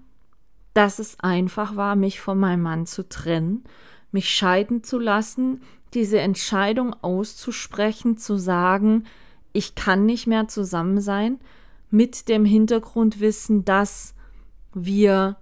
[0.74, 3.64] dass es einfach war, mich von meinem Mann zu trennen,
[4.12, 5.62] mich scheiden zu lassen,
[5.94, 9.04] diese Entscheidung auszusprechen, zu sagen,
[9.52, 11.40] ich kann nicht mehr zusammen sein,
[11.90, 14.14] mit dem Hintergrundwissen, dass
[14.72, 15.36] wir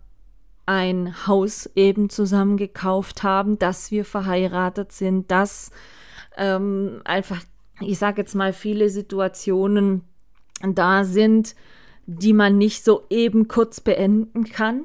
[0.64, 5.70] ein Haus eben zusammen gekauft haben, dass wir verheiratet sind, dass
[6.36, 7.42] ähm, einfach,
[7.80, 10.02] ich sage jetzt mal, viele Situationen
[10.62, 11.54] da sind,
[12.06, 14.84] die man nicht so eben kurz beenden kann.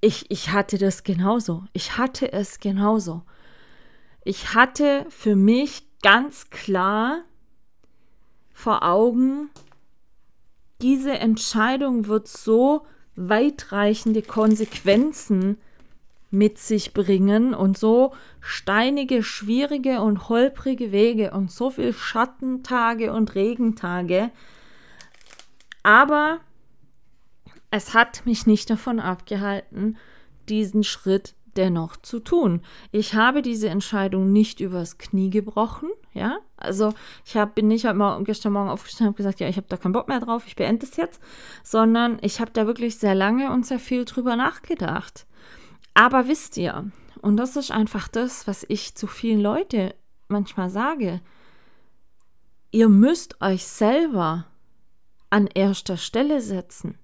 [0.00, 1.64] Ich, ich hatte das genauso.
[1.72, 3.22] Ich hatte es genauso.
[4.24, 7.22] Ich hatte für mich ganz klar
[8.52, 9.50] vor Augen,
[10.82, 12.86] diese Entscheidung wird so
[13.16, 15.58] weitreichende Konsequenzen
[16.30, 23.34] mit sich bringen und so steinige, schwierige und holprige Wege und so viel Schattentage und
[23.34, 24.30] Regentage.
[25.82, 26.40] Aber
[27.70, 29.96] es hat mich nicht davon abgehalten,
[30.48, 32.62] diesen Schritt dennoch zu tun.
[32.92, 36.38] Ich habe diese Entscheidung nicht übers Knie gebrochen, ja.
[36.56, 36.92] Also
[37.24, 39.92] ich hab, bin nicht mal gestern Morgen aufgestanden und gesagt, ja, ich habe da keinen
[39.92, 41.20] Bock mehr drauf, ich beende es jetzt,
[41.62, 45.26] sondern ich habe da wirklich sehr lange und sehr viel drüber nachgedacht.
[45.94, 46.90] Aber wisst ihr,
[47.22, 49.92] und das ist einfach das, was ich zu vielen Leuten
[50.28, 51.20] manchmal sage,
[52.70, 54.46] ihr müsst euch selber
[55.30, 56.98] an erster Stelle setzen.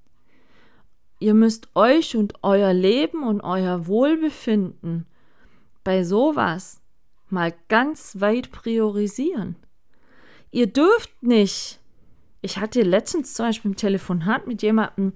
[1.18, 5.06] Ihr müsst euch und euer Leben und euer Wohlbefinden
[5.82, 6.80] bei sowas
[7.28, 9.56] mal ganz weit priorisieren.
[10.50, 11.80] Ihr dürft nicht.
[12.42, 15.14] Ich hatte letztens zum Beispiel im Telefonat mit jemandem,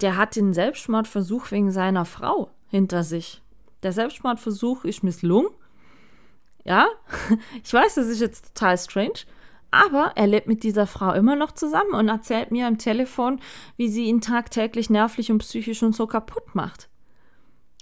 [0.00, 3.42] der hat den Selbstmordversuch wegen seiner Frau hinter sich.
[3.82, 5.50] Der Selbstmordversuch ist misslungen.
[6.64, 6.86] Ja,
[7.64, 9.20] ich weiß, das ist jetzt total strange,
[9.70, 13.40] aber er lebt mit dieser Frau immer noch zusammen und erzählt mir am Telefon,
[13.76, 16.88] wie sie ihn tagtäglich nervlich und psychisch und so kaputt macht.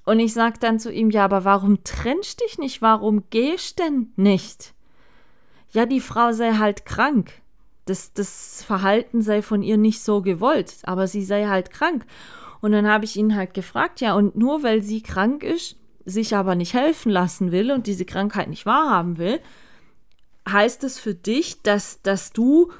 [0.05, 2.81] Und ich sage dann zu ihm, ja, aber warum trennst dich nicht?
[2.81, 4.74] Warum gehst denn nicht?
[5.70, 7.31] Ja, die Frau sei halt krank.
[7.85, 12.07] Das, das Verhalten sei von ihr nicht so gewollt, aber sie sei halt krank.
[12.61, 16.35] Und dann habe ich ihn halt gefragt, ja, und nur weil sie krank ist, sich
[16.35, 19.40] aber nicht helfen lassen will und diese Krankheit nicht wahrhaben will,
[20.52, 22.70] heißt es für dich, dass, dass du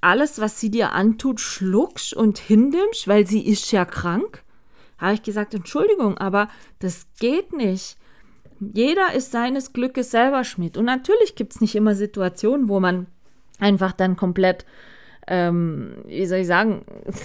[0.00, 4.42] alles, was sie dir antut, schluckst und hinnimmst, weil sie ist ja krank?
[4.98, 6.48] Habe ich gesagt, Entschuldigung, aber
[6.80, 7.96] das geht nicht.
[8.60, 10.76] Jeder ist seines Glückes selber Schmied.
[10.76, 13.06] Und natürlich gibt es nicht immer Situationen, wo man
[13.60, 14.64] einfach dann komplett,
[15.28, 16.84] ähm, wie soll ich sagen,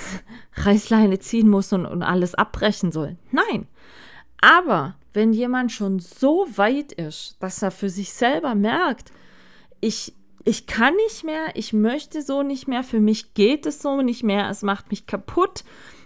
[0.55, 3.17] Reißleine ziehen muss und, und alles abbrechen soll.
[3.31, 3.67] Nein.
[4.39, 9.11] Aber wenn jemand schon so weit ist, dass er für sich selber merkt,
[9.83, 10.13] ich,
[10.45, 14.23] ich kann nicht mehr, ich möchte so nicht mehr, für mich geht es so nicht
[14.23, 15.65] mehr, es macht mich kaputt,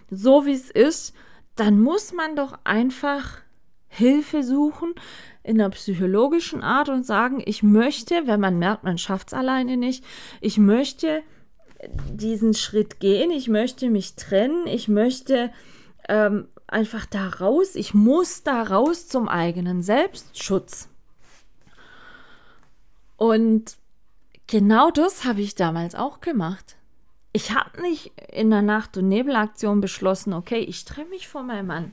[0.09, 1.13] so wie es ist,
[1.55, 3.37] dann muss man doch einfach
[3.87, 4.95] Hilfe suchen
[5.43, 9.77] in einer psychologischen Art und sagen, ich möchte, wenn man merkt, man schafft es alleine
[9.77, 10.03] nicht,
[10.41, 11.21] ich möchte
[12.11, 15.51] diesen Schritt gehen, ich möchte mich trennen, ich möchte
[16.09, 20.89] ähm, einfach da raus, ich muss da raus zum eigenen Selbstschutz.
[23.17, 23.77] Und
[24.45, 26.77] genau das habe ich damals auch gemacht.
[27.33, 31.67] Ich habe nicht in der Nacht- und Nebelaktion beschlossen, okay, ich trenne mich von meinem
[31.67, 31.91] Mann.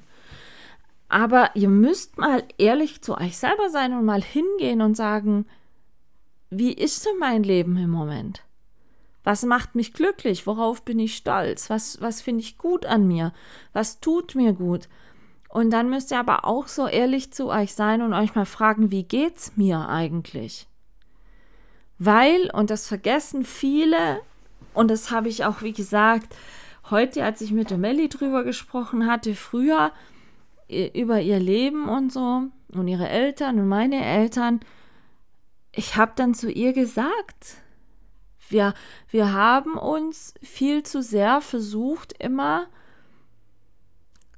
[1.08, 5.46] Aber ihr müsst mal ehrlich zu euch selber sein und mal hingehen und sagen,
[6.50, 8.42] wie ist denn mein Leben im Moment?
[9.22, 10.46] Was macht mich glücklich?
[10.46, 11.70] Worauf bin ich stolz?
[11.70, 13.32] Was, was finde ich gut an mir?
[13.72, 14.88] Was tut mir gut?
[15.48, 18.90] Und dann müsst ihr aber auch so ehrlich zu euch sein und euch mal fragen,
[18.90, 20.68] wie geht's mir eigentlich?
[21.98, 24.20] Weil, und das vergessen viele,
[24.72, 26.34] und das habe ich auch, wie gesagt,
[26.90, 29.92] heute, als ich mit der Melli drüber gesprochen hatte, früher
[30.68, 34.60] über ihr Leben und so und ihre Eltern und meine Eltern,
[35.72, 37.56] ich habe dann zu ihr gesagt,
[38.48, 38.74] wir,
[39.10, 42.66] wir haben uns viel zu sehr versucht, immer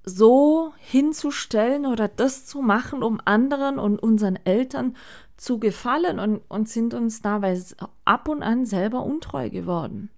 [0.05, 4.97] so hinzustellen oder das zu machen, um anderen und unseren Eltern
[5.37, 7.61] zu gefallen und, und sind uns dabei
[8.05, 10.11] ab und an selber untreu geworden.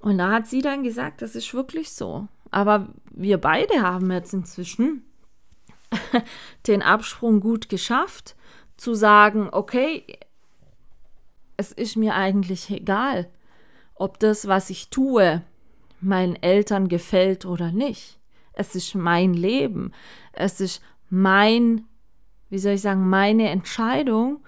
[0.00, 2.28] Und da hat sie dann gesagt, das ist wirklich so.
[2.50, 5.04] Aber wir beide haben jetzt inzwischen
[6.66, 8.36] den Absprung gut geschafft,
[8.76, 10.04] zu sagen, okay,
[11.56, 13.28] es ist mir eigentlich egal,
[13.94, 15.42] ob das, was ich tue,
[16.00, 18.18] meinen Eltern gefällt oder nicht.
[18.52, 19.92] Es ist mein Leben.
[20.32, 21.86] Es ist mein,
[22.52, 24.40] wie soll ich sagen, meine Entscheidung.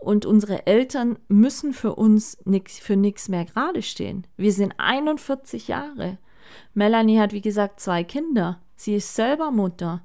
[0.00, 4.26] Und unsere Eltern müssen für uns nix, für nichts mehr gerade stehen.
[4.36, 6.18] Wir sind 41 Jahre.
[6.74, 8.60] Melanie hat, wie gesagt, zwei Kinder.
[8.74, 10.02] Sie ist selber Mutter.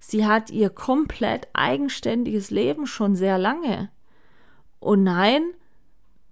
[0.00, 3.88] Sie hat ihr komplett eigenständiges Leben schon sehr lange.
[4.80, 5.42] Und nein,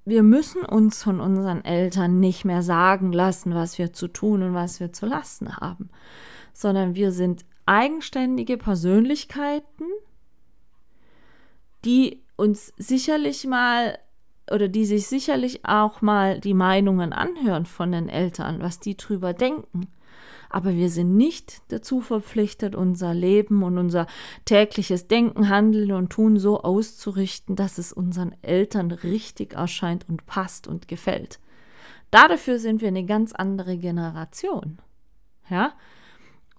[0.05, 4.55] wir müssen uns von unseren Eltern nicht mehr sagen lassen, was wir zu tun und
[4.55, 5.91] was wir zu lassen haben,
[6.53, 9.85] sondern wir sind eigenständige Persönlichkeiten,
[11.85, 13.99] die uns sicherlich mal
[14.51, 19.33] oder die sich sicherlich auch mal die Meinungen anhören von den Eltern, was die drüber
[19.33, 19.89] denken
[20.53, 24.07] aber wir sind nicht dazu verpflichtet, unser Leben und unser
[24.45, 30.69] tägliches Denken, Handeln und Tun so auszurichten, dass es unseren Eltern richtig erscheint und passt
[30.69, 31.41] und gefällt.
[32.11, 34.79] Dafür sind wir eine ganz andere Generation.
[35.49, 35.73] Ja?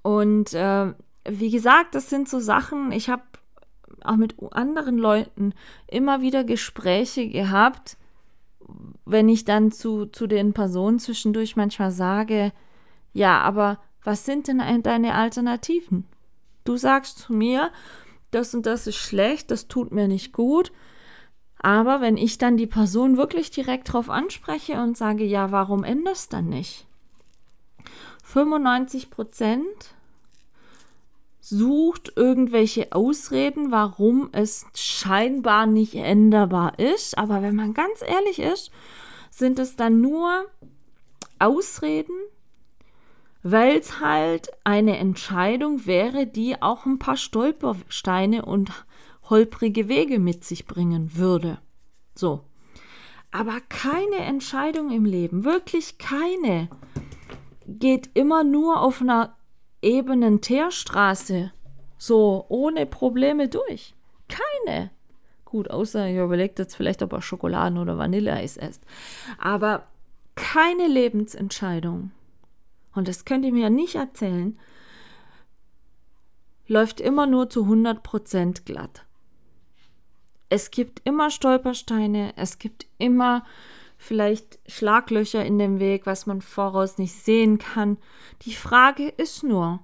[0.01, 0.91] Und äh,
[1.29, 3.21] wie gesagt, das sind so Sachen, ich habe
[4.05, 5.53] auch mit anderen Leuten
[5.87, 7.97] immer wieder Gespräche gehabt,
[9.05, 12.51] wenn ich dann zu, zu den Personen zwischendurch manchmal sage,
[13.11, 16.05] ja, aber was sind denn deine Alternativen?
[16.63, 17.71] Du sagst zu mir,
[18.31, 20.71] das und das ist schlecht, das tut mir nicht gut.
[21.59, 26.33] Aber wenn ich dann die Person wirklich direkt darauf anspreche und sage, ja, warum änderst
[26.33, 26.87] dann nicht?
[28.23, 29.95] 95 Prozent
[31.45, 37.17] sucht irgendwelche Ausreden, warum es scheinbar nicht änderbar ist.
[37.17, 38.71] Aber wenn man ganz ehrlich ist,
[39.29, 40.45] sind es dann nur
[41.39, 42.15] Ausreden,
[43.41, 48.71] weil es halt eine Entscheidung wäre, die auch ein paar Stolpersteine und
[49.29, 51.59] holprige Wege mit sich bringen würde.
[52.15, 52.45] So.
[53.31, 56.69] Aber keine Entscheidung im Leben, wirklich keine,
[57.67, 59.35] geht immer nur auf einer
[59.83, 61.51] ebenen Teerstraße
[61.97, 63.93] so ohne Probleme durch.
[64.27, 64.91] Keine.
[65.45, 68.83] Gut, außer ihr überlegt jetzt vielleicht, ob er Schokoladen- oder Vanilleeis esst.
[69.37, 69.87] Aber
[70.35, 72.11] keine Lebensentscheidung
[72.93, 74.57] und das könnt ihr mir nicht erzählen,
[76.67, 79.05] läuft immer nur zu 100% glatt.
[80.49, 83.43] Es gibt immer Stolpersteine, es gibt immer
[84.03, 87.97] vielleicht Schlaglöcher in dem Weg, was man voraus nicht sehen kann.
[88.43, 89.79] Die Frage ist nur,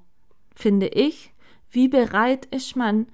[0.56, 1.34] finde ich,
[1.72, 3.08] wie bereit ist man,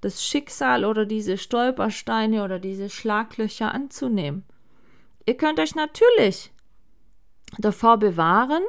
[0.00, 4.44] das Schicksal oder diese Stolpersteine oder diese Schlaglöcher anzunehmen?
[5.26, 6.52] Ihr könnt euch natürlich
[7.58, 8.62] davor bewahren,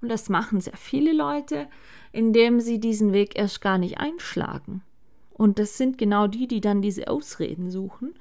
[0.00, 1.68] und das machen sehr viele Leute,
[2.12, 4.82] indem sie diesen Weg erst gar nicht einschlagen.
[5.30, 8.14] Und das sind genau die, die dann diese Ausreden suchen.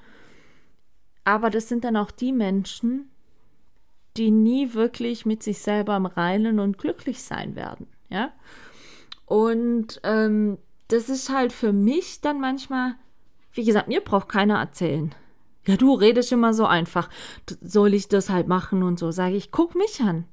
[1.23, 3.09] Aber das sind dann auch die Menschen,
[4.17, 7.87] die nie wirklich mit sich selber im Reinen und glücklich sein werden.
[8.09, 8.31] Ja?
[9.25, 12.95] Und ähm, das ist halt für mich dann manchmal,
[13.53, 15.13] wie gesagt, mir braucht keiner erzählen,
[15.67, 17.09] ja, du redest immer so einfach.
[17.61, 19.11] Soll ich das halt machen und so?
[19.11, 20.25] Sage ich, guck mich an.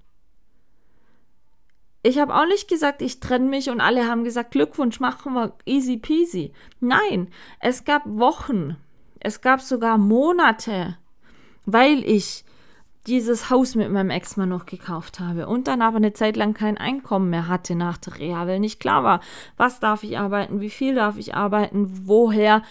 [2.05, 5.55] Ich habe auch nicht gesagt, ich trenne mich und alle haben gesagt, Glückwunsch, machen wir
[5.65, 6.53] easy peasy.
[6.79, 7.29] Nein,
[7.61, 8.77] es gab Wochen,
[9.19, 10.99] es gab sogar Monate,
[11.65, 12.45] weil ich
[13.07, 16.79] dieses Haus mit meinem Ex-Mann noch gekauft habe und dann aber eine Zeit lang kein
[16.79, 19.21] Einkommen mehr hatte nach der Reha, weil nicht klar war,
[19.57, 22.63] was darf ich arbeiten, wie viel darf ich arbeiten, woher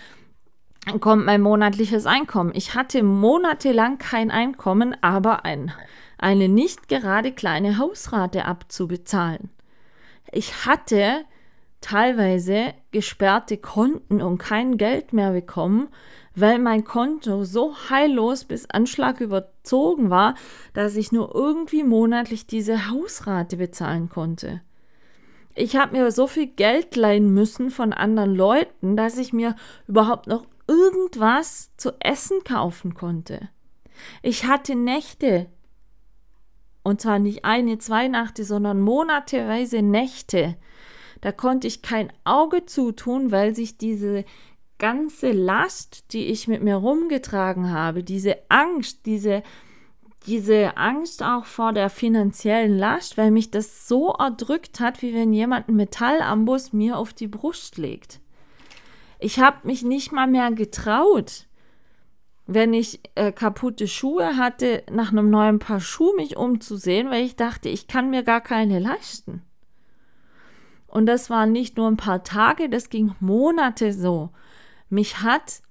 [0.99, 2.51] kommt mein monatliches Einkommen.
[2.55, 5.71] Ich hatte monatelang kein Einkommen, aber ein,
[6.17, 9.49] eine nicht gerade kleine Hausrate abzubezahlen.
[10.31, 11.25] Ich hatte
[11.83, 15.89] teilweise gesperrte Konten und kein Geld mehr bekommen,
[16.33, 20.35] weil mein Konto so heillos bis Anschlag überzogen war,
[20.73, 24.61] dass ich nur irgendwie monatlich diese Hausrate bezahlen konnte.
[25.55, 29.55] Ich habe mir so viel Geld leihen müssen von anderen Leuten, dass ich mir
[29.87, 33.49] überhaupt noch irgendwas zu essen kaufen konnte.
[34.21, 35.47] Ich hatte Nächte,
[36.81, 40.55] und zwar nicht eine, zwei Nächte, sondern monateweise Nächte.
[41.23, 44.25] Da konnte ich kein Auge zutun, weil sich diese
[44.77, 49.41] ganze Last, die ich mit mir rumgetragen habe, diese Angst, diese,
[50.25, 55.31] diese Angst auch vor der finanziellen Last, weil mich das so erdrückt hat, wie wenn
[55.31, 58.19] jemand einen Metallambus mir auf die Brust legt.
[59.17, 61.47] Ich habe mich nicht mal mehr getraut,
[62.47, 67.37] wenn ich äh, kaputte Schuhe hatte, nach einem neuen Paar Schuhe mich umzusehen, weil ich
[67.37, 69.41] dachte, ich kann mir gar keine leisten.
[70.93, 74.29] Und das waren nicht nur ein paar Tage, das ging Monate so.
[74.89, 75.63] Mich hat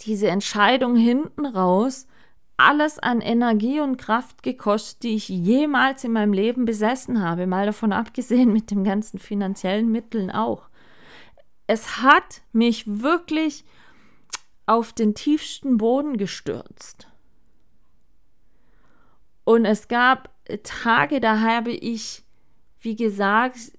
[0.00, 2.08] diese Entscheidung hinten raus
[2.56, 7.66] alles an Energie und Kraft gekostet, die ich jemals in meinem Leben besessen habe, mal
[7.66, 10.68] davon abgesehen mit den ganzen finanziellen Mitteln auch.
[11.68, 13.64] Es hat mich wirklich
[14.66, 17.06] auf den tiefsten Boden gestürzt.
[19.44, 20.30] Und es gab
[20.64, 22.24] Tage, da habe ich,
[22.80, 23.78] wie gesagt,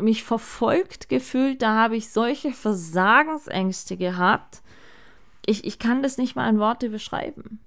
[0.00, 4.62] mich verfolgt gefühlt, da habe ich solche Versagensängste gehabt.
[5.44, 7.60] Ich, ich kann das nicht mal in Worte beschreiben.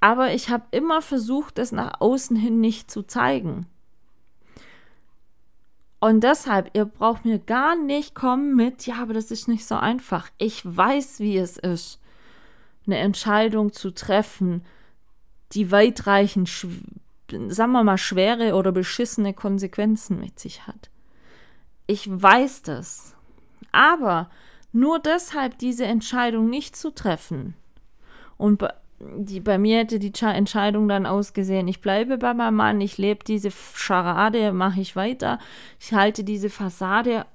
[0.00, 3.66] Aber ich habe immer versucht, das nach außen hin nicht zu zeigen.
[5.98, 9.76] Und deshalb, ihr braucht mir gar nicht kommen mit, ja, aber das ist nicht so
[9.76, 10.28] einfach.
[10.38, 12.00] Ich weiß, wie es ist,
[12.86, 14.64] eine Entscheidung zu treffen,
[15.52, 16.48] die weitreichend,
[17.48, 20.90] sagen wir mal, schwere oder beschissene Konsequenzen mit sich hat.
[21.86, 23.14] Ich weiß das.
[23.72, 24.30] Aber
[24.72, 27.54] nur deshalb diese Entscheidung nicht zu treffen
[28.36, 28.62] und
[28.98, 33.24] die, bei mir hätte die Entscheidung dann ausgesehen, ich bleibe bei meinem Mann, ich lebe
[33.24, 35.38] diese Scharade, mache ich weiter,
[35.78, 37.26] ich halte diese Fassade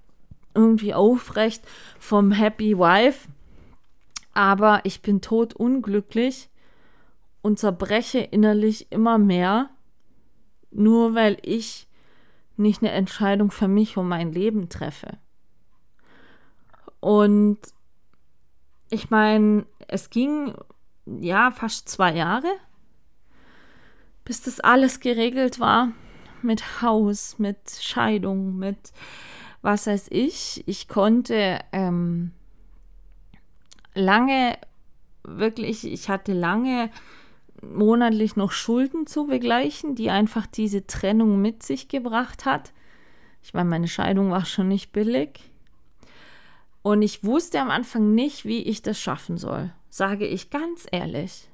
[0.54, 1.64] irgendwie aufrecht
[2.00, 3.30] vom Happy Wife,
[4.34, 6.50] aber ich bin tot unglücklich
[7.42, 9.70] und zerbreche innerlich immer mehr,
[10.72, 11.88] nur weil ich
[12.58, 15.18] nicht eine Entscheidung für mich und mein Leben treffe.
[17.00, 17.60] Und
[18.90, 20.54] ich meine, es ging
[21.06, 22.52] ja, fast zwei Jahre,
[24.24, 25.92] bis das alles geregelt war.
[26.44, 28.94] Mit Haus, mit Scheidung, mit
[29.62, 30.64] was weiß ich.
[30.68, 32.32] Ich konnte ähm,
[33.94, 34.58] lange,
[35.24, 36.90] wirklich, ich hatte lange
[37.62, 42.74] monatlich noch Schulden zu begleichen, die einfach diese Trennung mit sich gebracht hat.
[43.44, 45.52] Ich meine, meine Scheidung war schon nicht billig.
[46.82, 51.48] Und ich wusste am Anfang nicht, wie ich das schaffen soll sage ich ganz ehrlich.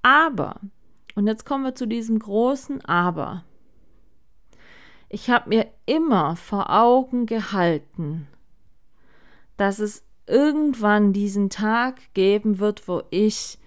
[0.00, 0.58] Aber,
[1.14, 3.44] und jetzt kommen wir zu diesem großen Aber.
[5.08, 8.26] Ich habe mir immer vor Augen gehalten,
[9.58, 13.58] dass es irgendwann diesen Tag geben wird, wo ich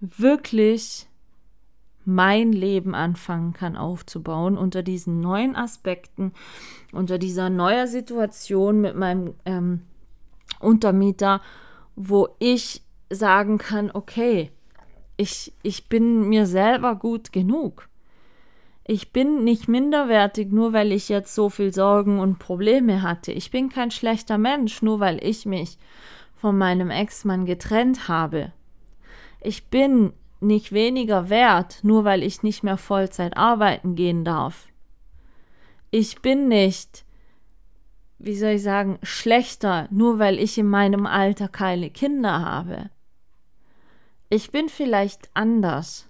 [0.00, 1.06] wirklich
[2.04, 6.32] mein Leben anfangen kann aufzubauen unter diesen neuen Aspekten,
[6.92, 9.82] unter dieser neuen Situation mit meinem ähm,
[10.60, 11.40] Untermieter
[12.02, 14.50] wo ich sagen kann, okay,
[15.16, 17.88] ich, ich bin mir selber gut genug.
[18.86, 23.32] Ich bin nicht minderwertig, nur weil ich jetzt so viel Sorgen und Probleme hatte.
[23.32, 25.78] Ich bin kein schlechter Mensch, nur weil ich mich
[26.34, 28.52] von meinem Ex-Mann getrennt habe.
[29.40, 34.68] Ich bin nicht weniger wert, nur weil ich nicht mehr Vollzeit arbeiten gehen darf.
[35.90, 37.04] Ich bin nicht
[38.20, 42.90] wie soll ich sagen, schlechter, nur weil ich in meinem Alter keine Kinder habe.
[44.28, 46.06] Ich bin vielleicht anders,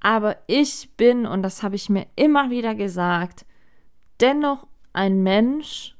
[0.00, 3.46] aber ich bin, und das habe ich mir immer wieder gesagt,
[4.20, 5.96] dennoch ein Mensch,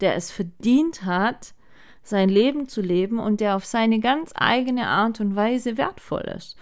[0.00, 1.54] der es verdient hat,
[2.10, 6.56] sein Leben zu leben und der auf seine ganz eigene Art und Weise wertvoll ist.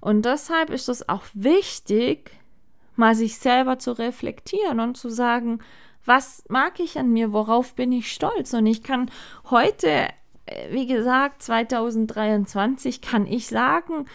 [0.00, 2.30] Und deshalb ist es auch wichtig,
[2.96, 5.60] mal sich selber zu reflektieren und zu sagen,
[6.04, 8.54] was mag ich an mir, worauf bin ich stolz.
[8.54, 9.10] Und ich kann
[9.50, 10.08] heute,
[10.46, 14.06] äh, wie gesagt, 2023, kann ich sagen,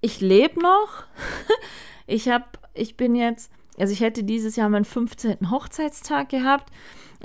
[0.00, 1.04] ich lebe noch.
[2.06, 2.44] ich habe,
[2.74, 5.50] ich bin jetzt, also ich hätte dieses Jahr meinen 15.
[5.50, 6.70] Hochzeitstag gehabt.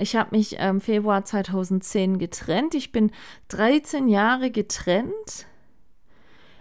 [0.00, 2.74] Ich habe mich im ähm, Februar 2010 getrennt.
[2.74, 3.10] Ich bin
[3.48, 5.46] 13 Jahre getrennt.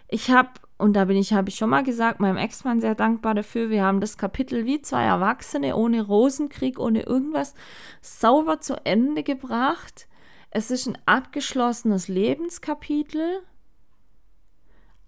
[0.09, 3.35] Ich habe und da bin ich, habe ich schon mal gesagt, meinem Ex-Mann sehr dankbar
[3.35, 3.69] dafür.
[3.69, 7.53] Wir haben das Kapitel wie zwei Erwachsene, ohne Rosenkrieg, ohne irgendwas,
[8.01, 10.07] sauber zu Ende gebracht.
[10.51, 13.41] Es ist ein abgeschlossenes Lebenskapitel.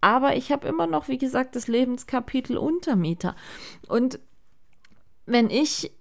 [0.02, 3.36] Aber ich habe immer noch, wie gesagt, das Lebenskapitel Untermieter.
[3.88, 4.20] Und
[5.26, 5.94] wenn ich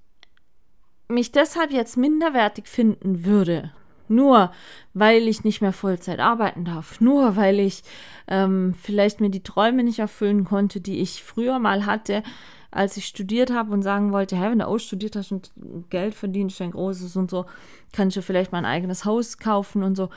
[1.10, 3.72] mich deshalb jetzt minderwertig finden würde,
[4.08, 4.52] nur
[4.94, 7.82] weil ich nicht mehr Vollzeit arbeiten darf, nur weil ich
[8.28, 12.22] ähm, vielleicht mir die Träume nicht erfüllen konnte, die ich früher mal hatte,
[12.70, 15.52] als ich studiert habe und sagen wollte, hey, wenn du ausstudiert hast und
[15.90, 17.46] Geld verdienst, ein großes und so,
[17.92, 20.08] kannst du vielleicht mal ein eigenes Haus kaufen und so.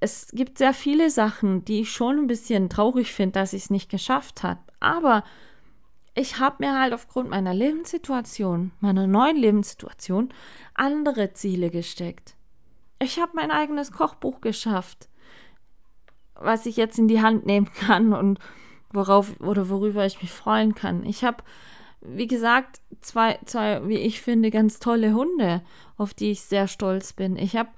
[0.00, 3.70] Es gibt sehr viele Sachen, die ich schon ein bisschen traurig finde, dass ich es
[3.70, 4.60] nicht geschafft habe.
[4.80, 5.22] Aber
[6.14, 10.28] ich habe mir halt aufgrund meiner Lebenssituation, meiner neuen Lebenssituation,
[10.74, 12.34] andere Ziele gesteckt.
[12.98, 15.08] Ich habe mein eigenes Kochbuch geschafft,
[16.34, 18.38] was ich jetzt in die Hand nehmen kann und
[18.92, 21.04] worauf oder worüber ich mich freuen kann.
[21.04, 21.42] Ich habe,
[22.02, 25.62] wie gesagt, zwei, zwei, wie ich finde, ganz tolle Hunde,
[25.96, 27.36] auf die ich sehr stolz bin.
[27.36, 27.70] Ich habe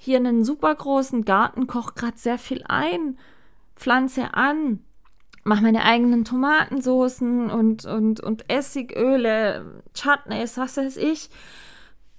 [0.00, 3.16] hier einen super großen Garten, koche gerade sehr viel ein,
[3.76, 4.80] pflanze an,
[5.46, 11.30] mache meine eigenen Tomatensoßen und, und, und Essigöle, Chutneys, was weiß ich,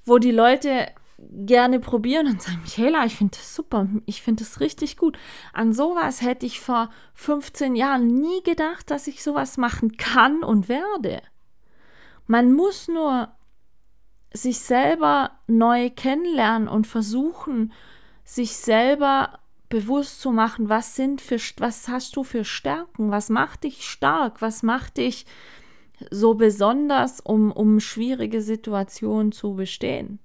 [0.05, 4.61] wo die Leute gerne probieren und sagen, Michaela, ich finde das super, ich finde das
[4.61, 5.17] richtig gut.
[5.51, 10.69] An sowas hätte ich vor 15 Jahren nie gedacht, dass ich sowas machen kann und
[10.69, 11.21] werde.
[12.27, 13.29] Man muss nur
[14.31, 17.73] sich selber neu kennenlernen und versuchen,
[18.23, 19.39] sich selber
[19.69, 24.41] bewusst zu machen, was sind für was hast du für Stärken, was macht dich stark,
[24.41, 25.25] was macht dich
[26.11, 30.19] so besonders, um, um schwierige Situationen zu bestehen.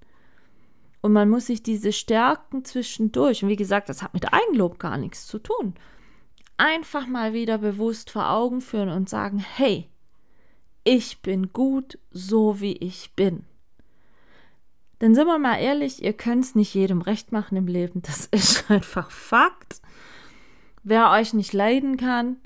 [1.01, 4.99] Und man muss sich diese Stärken zwischendurch, und wie gesagt, das hat mit Eigenlob gar
[4.99, 5.75] nichts zu tun,
[6.57, 9.89] einfach mal wieder bewusst vor Augen führen und sagen, hey,
[10.85, 13.45] ich bin gut, so wie ich bin.
[15.03, 18.03] Denn sind wir mal ehrlich, ihr könnt es nicht jedem recht machen im Leben.
[18.03, 19.83] Das ist einfach Fakt.
[20.85, 22.37] Wer euch nicht leiden kann,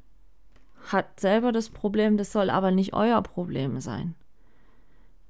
[0.88, 4.14] hat selber das Problem, das soll aber nicht euer Problem sein.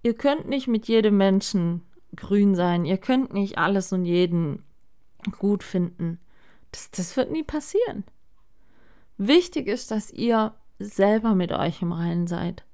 [0.04, 1.82] Ihr könnt nicht mit jedem Menschen
[2.14, 4.62] grün sein, ihr könnt nicht alles und jeden
[5.38, 6.20] gut finden.
[6.70, 8.04] Das, das wird nie passieren.
[9.18, 12.64] Wichtig ist, dass ihr selber mit euch im Reinen seid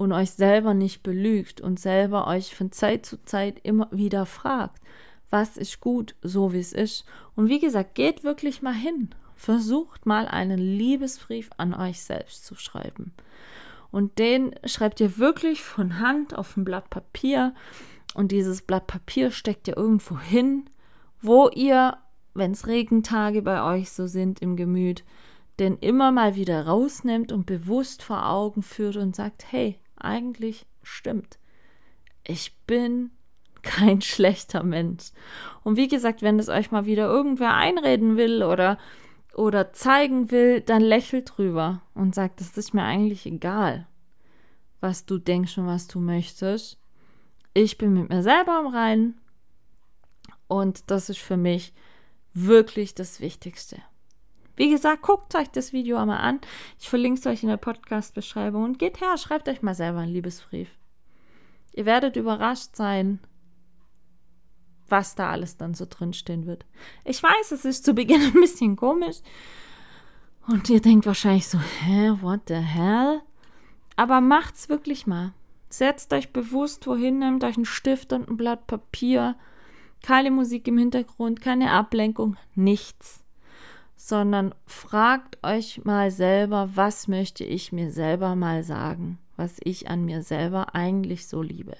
[0.00, 4.80] und euch selber nicht belügt und selber euch von Zeit zu Zeit immer wieder fragt,
[5.28, 7.04] was ist gut, so wie es ist.
[7.36, 9.10] Und wie gesagt, geht wirklich mal hin.
[9.36, 13.12] Versucht mal einen Liebesbrief an euch selbst zu schreiben.
[13.90, 17.54] Und den schreibt ihr wirklich von Hand auf ein Blatt Papier.
[18.14, 20.64] Und dieses Blatt Papier steckt ihr irgendwo hin,
[21.20, 21.98] wo ihr,
[22.32, 25.04] wenn es Regentage bei euch so sind im Gemüt,
[25.58, 31.38] den immer mal wieder rausnimmt und bewusst vor Augen führt und sagt, hey, eigentlich stimmt.
[32.24, 33.10] Ich bin
[33.62, 35.10] kein schlechter Mensch.
[35.62, 38.78] Und wie gesagt, wenn es euch mal wieder irgendwer einreden will oder,
[39.34, 43.86] oder zeigen will, dann lächelt drüber und sagt, es ist mir eigentlich egal,
[44.80, 46.78] was du denkst und was du möchtest.
[47.52, 49.20] Ich bin mit mir selber im Reinen
[50.46, 51.72] und das ist für mich
[52.32, 53.82] wirklich das Wichtigste.
[54.56, 56.40] Wie gesagt, guckt euch das Video einmal an.
[56.78, 60.12] Ich verlinke es euch in der Podcast-Beschreibung und geht her, schreibt euch mal selber einen
[60.12, 60.68] Liebesbrief.
[61.72, 63.20] Ihr werdet überrascht sein,
[64.88, 66.66] was da alles dann so drinstehen wird.
[67.04, 69.18] Ich weiß, es ist zu Beginn ein bisschen komisch.
[70.48, 73.22] Und ihr denkt wahrscheinlich so, hä, what the hell?
[73.96, 75.32] Aber macht's wirklich mal.
[75.68, 79.36] Setzt euch bewusst wohin, nehmt euch einen Stift und ein Blatt Papier.
[80.02, 83.22] Keine Musik im Hintergrund, keine Ablenkung, nichts
[84.02, 90.06] sondern fragt euch mal selber, was möchte ich mir selber mal sagen, was ich an
[90.06, 91.76] mir selber eigentlich so liebe.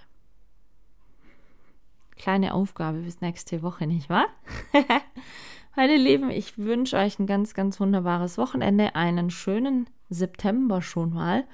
[2.16, 4.26] Kleine Aufgabe bis nächste Woche, nicht wahr?
[5.76, 11.44] Meine Lieben, ich wünsche euch ein ganz, ganz wunderbares Wochenende, einen schönen September schon mal.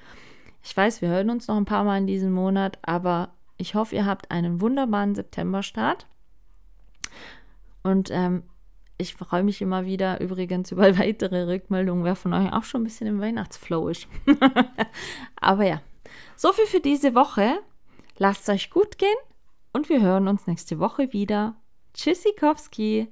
[0.61, 3.95] Ich weiß, wir hören uns noch ein paar Mal in diesem Monat, aber ich hoffe,
[3.95, 6.07] ihr habt einen wunderbaren Septemberstart.
[7.83, 8.43] Und ähm,
[8.97, 12.85] ich freue mich immer wieder übrigens über weitere Rückmeldungen, wer von euch auch schon ein
[12.85, 14.07] bisschen im Weihnachtsflow ist.
[15.35, 15.81] Aber ja,
[16.35, 17.59] so viel für diese Woche.
[18.17, 19.15] Lasst es euch gut gehen
[19.73, 21.55] und wir hören uns nächste Woche wieder.
[21.93, 23.07] Tschüssikowski!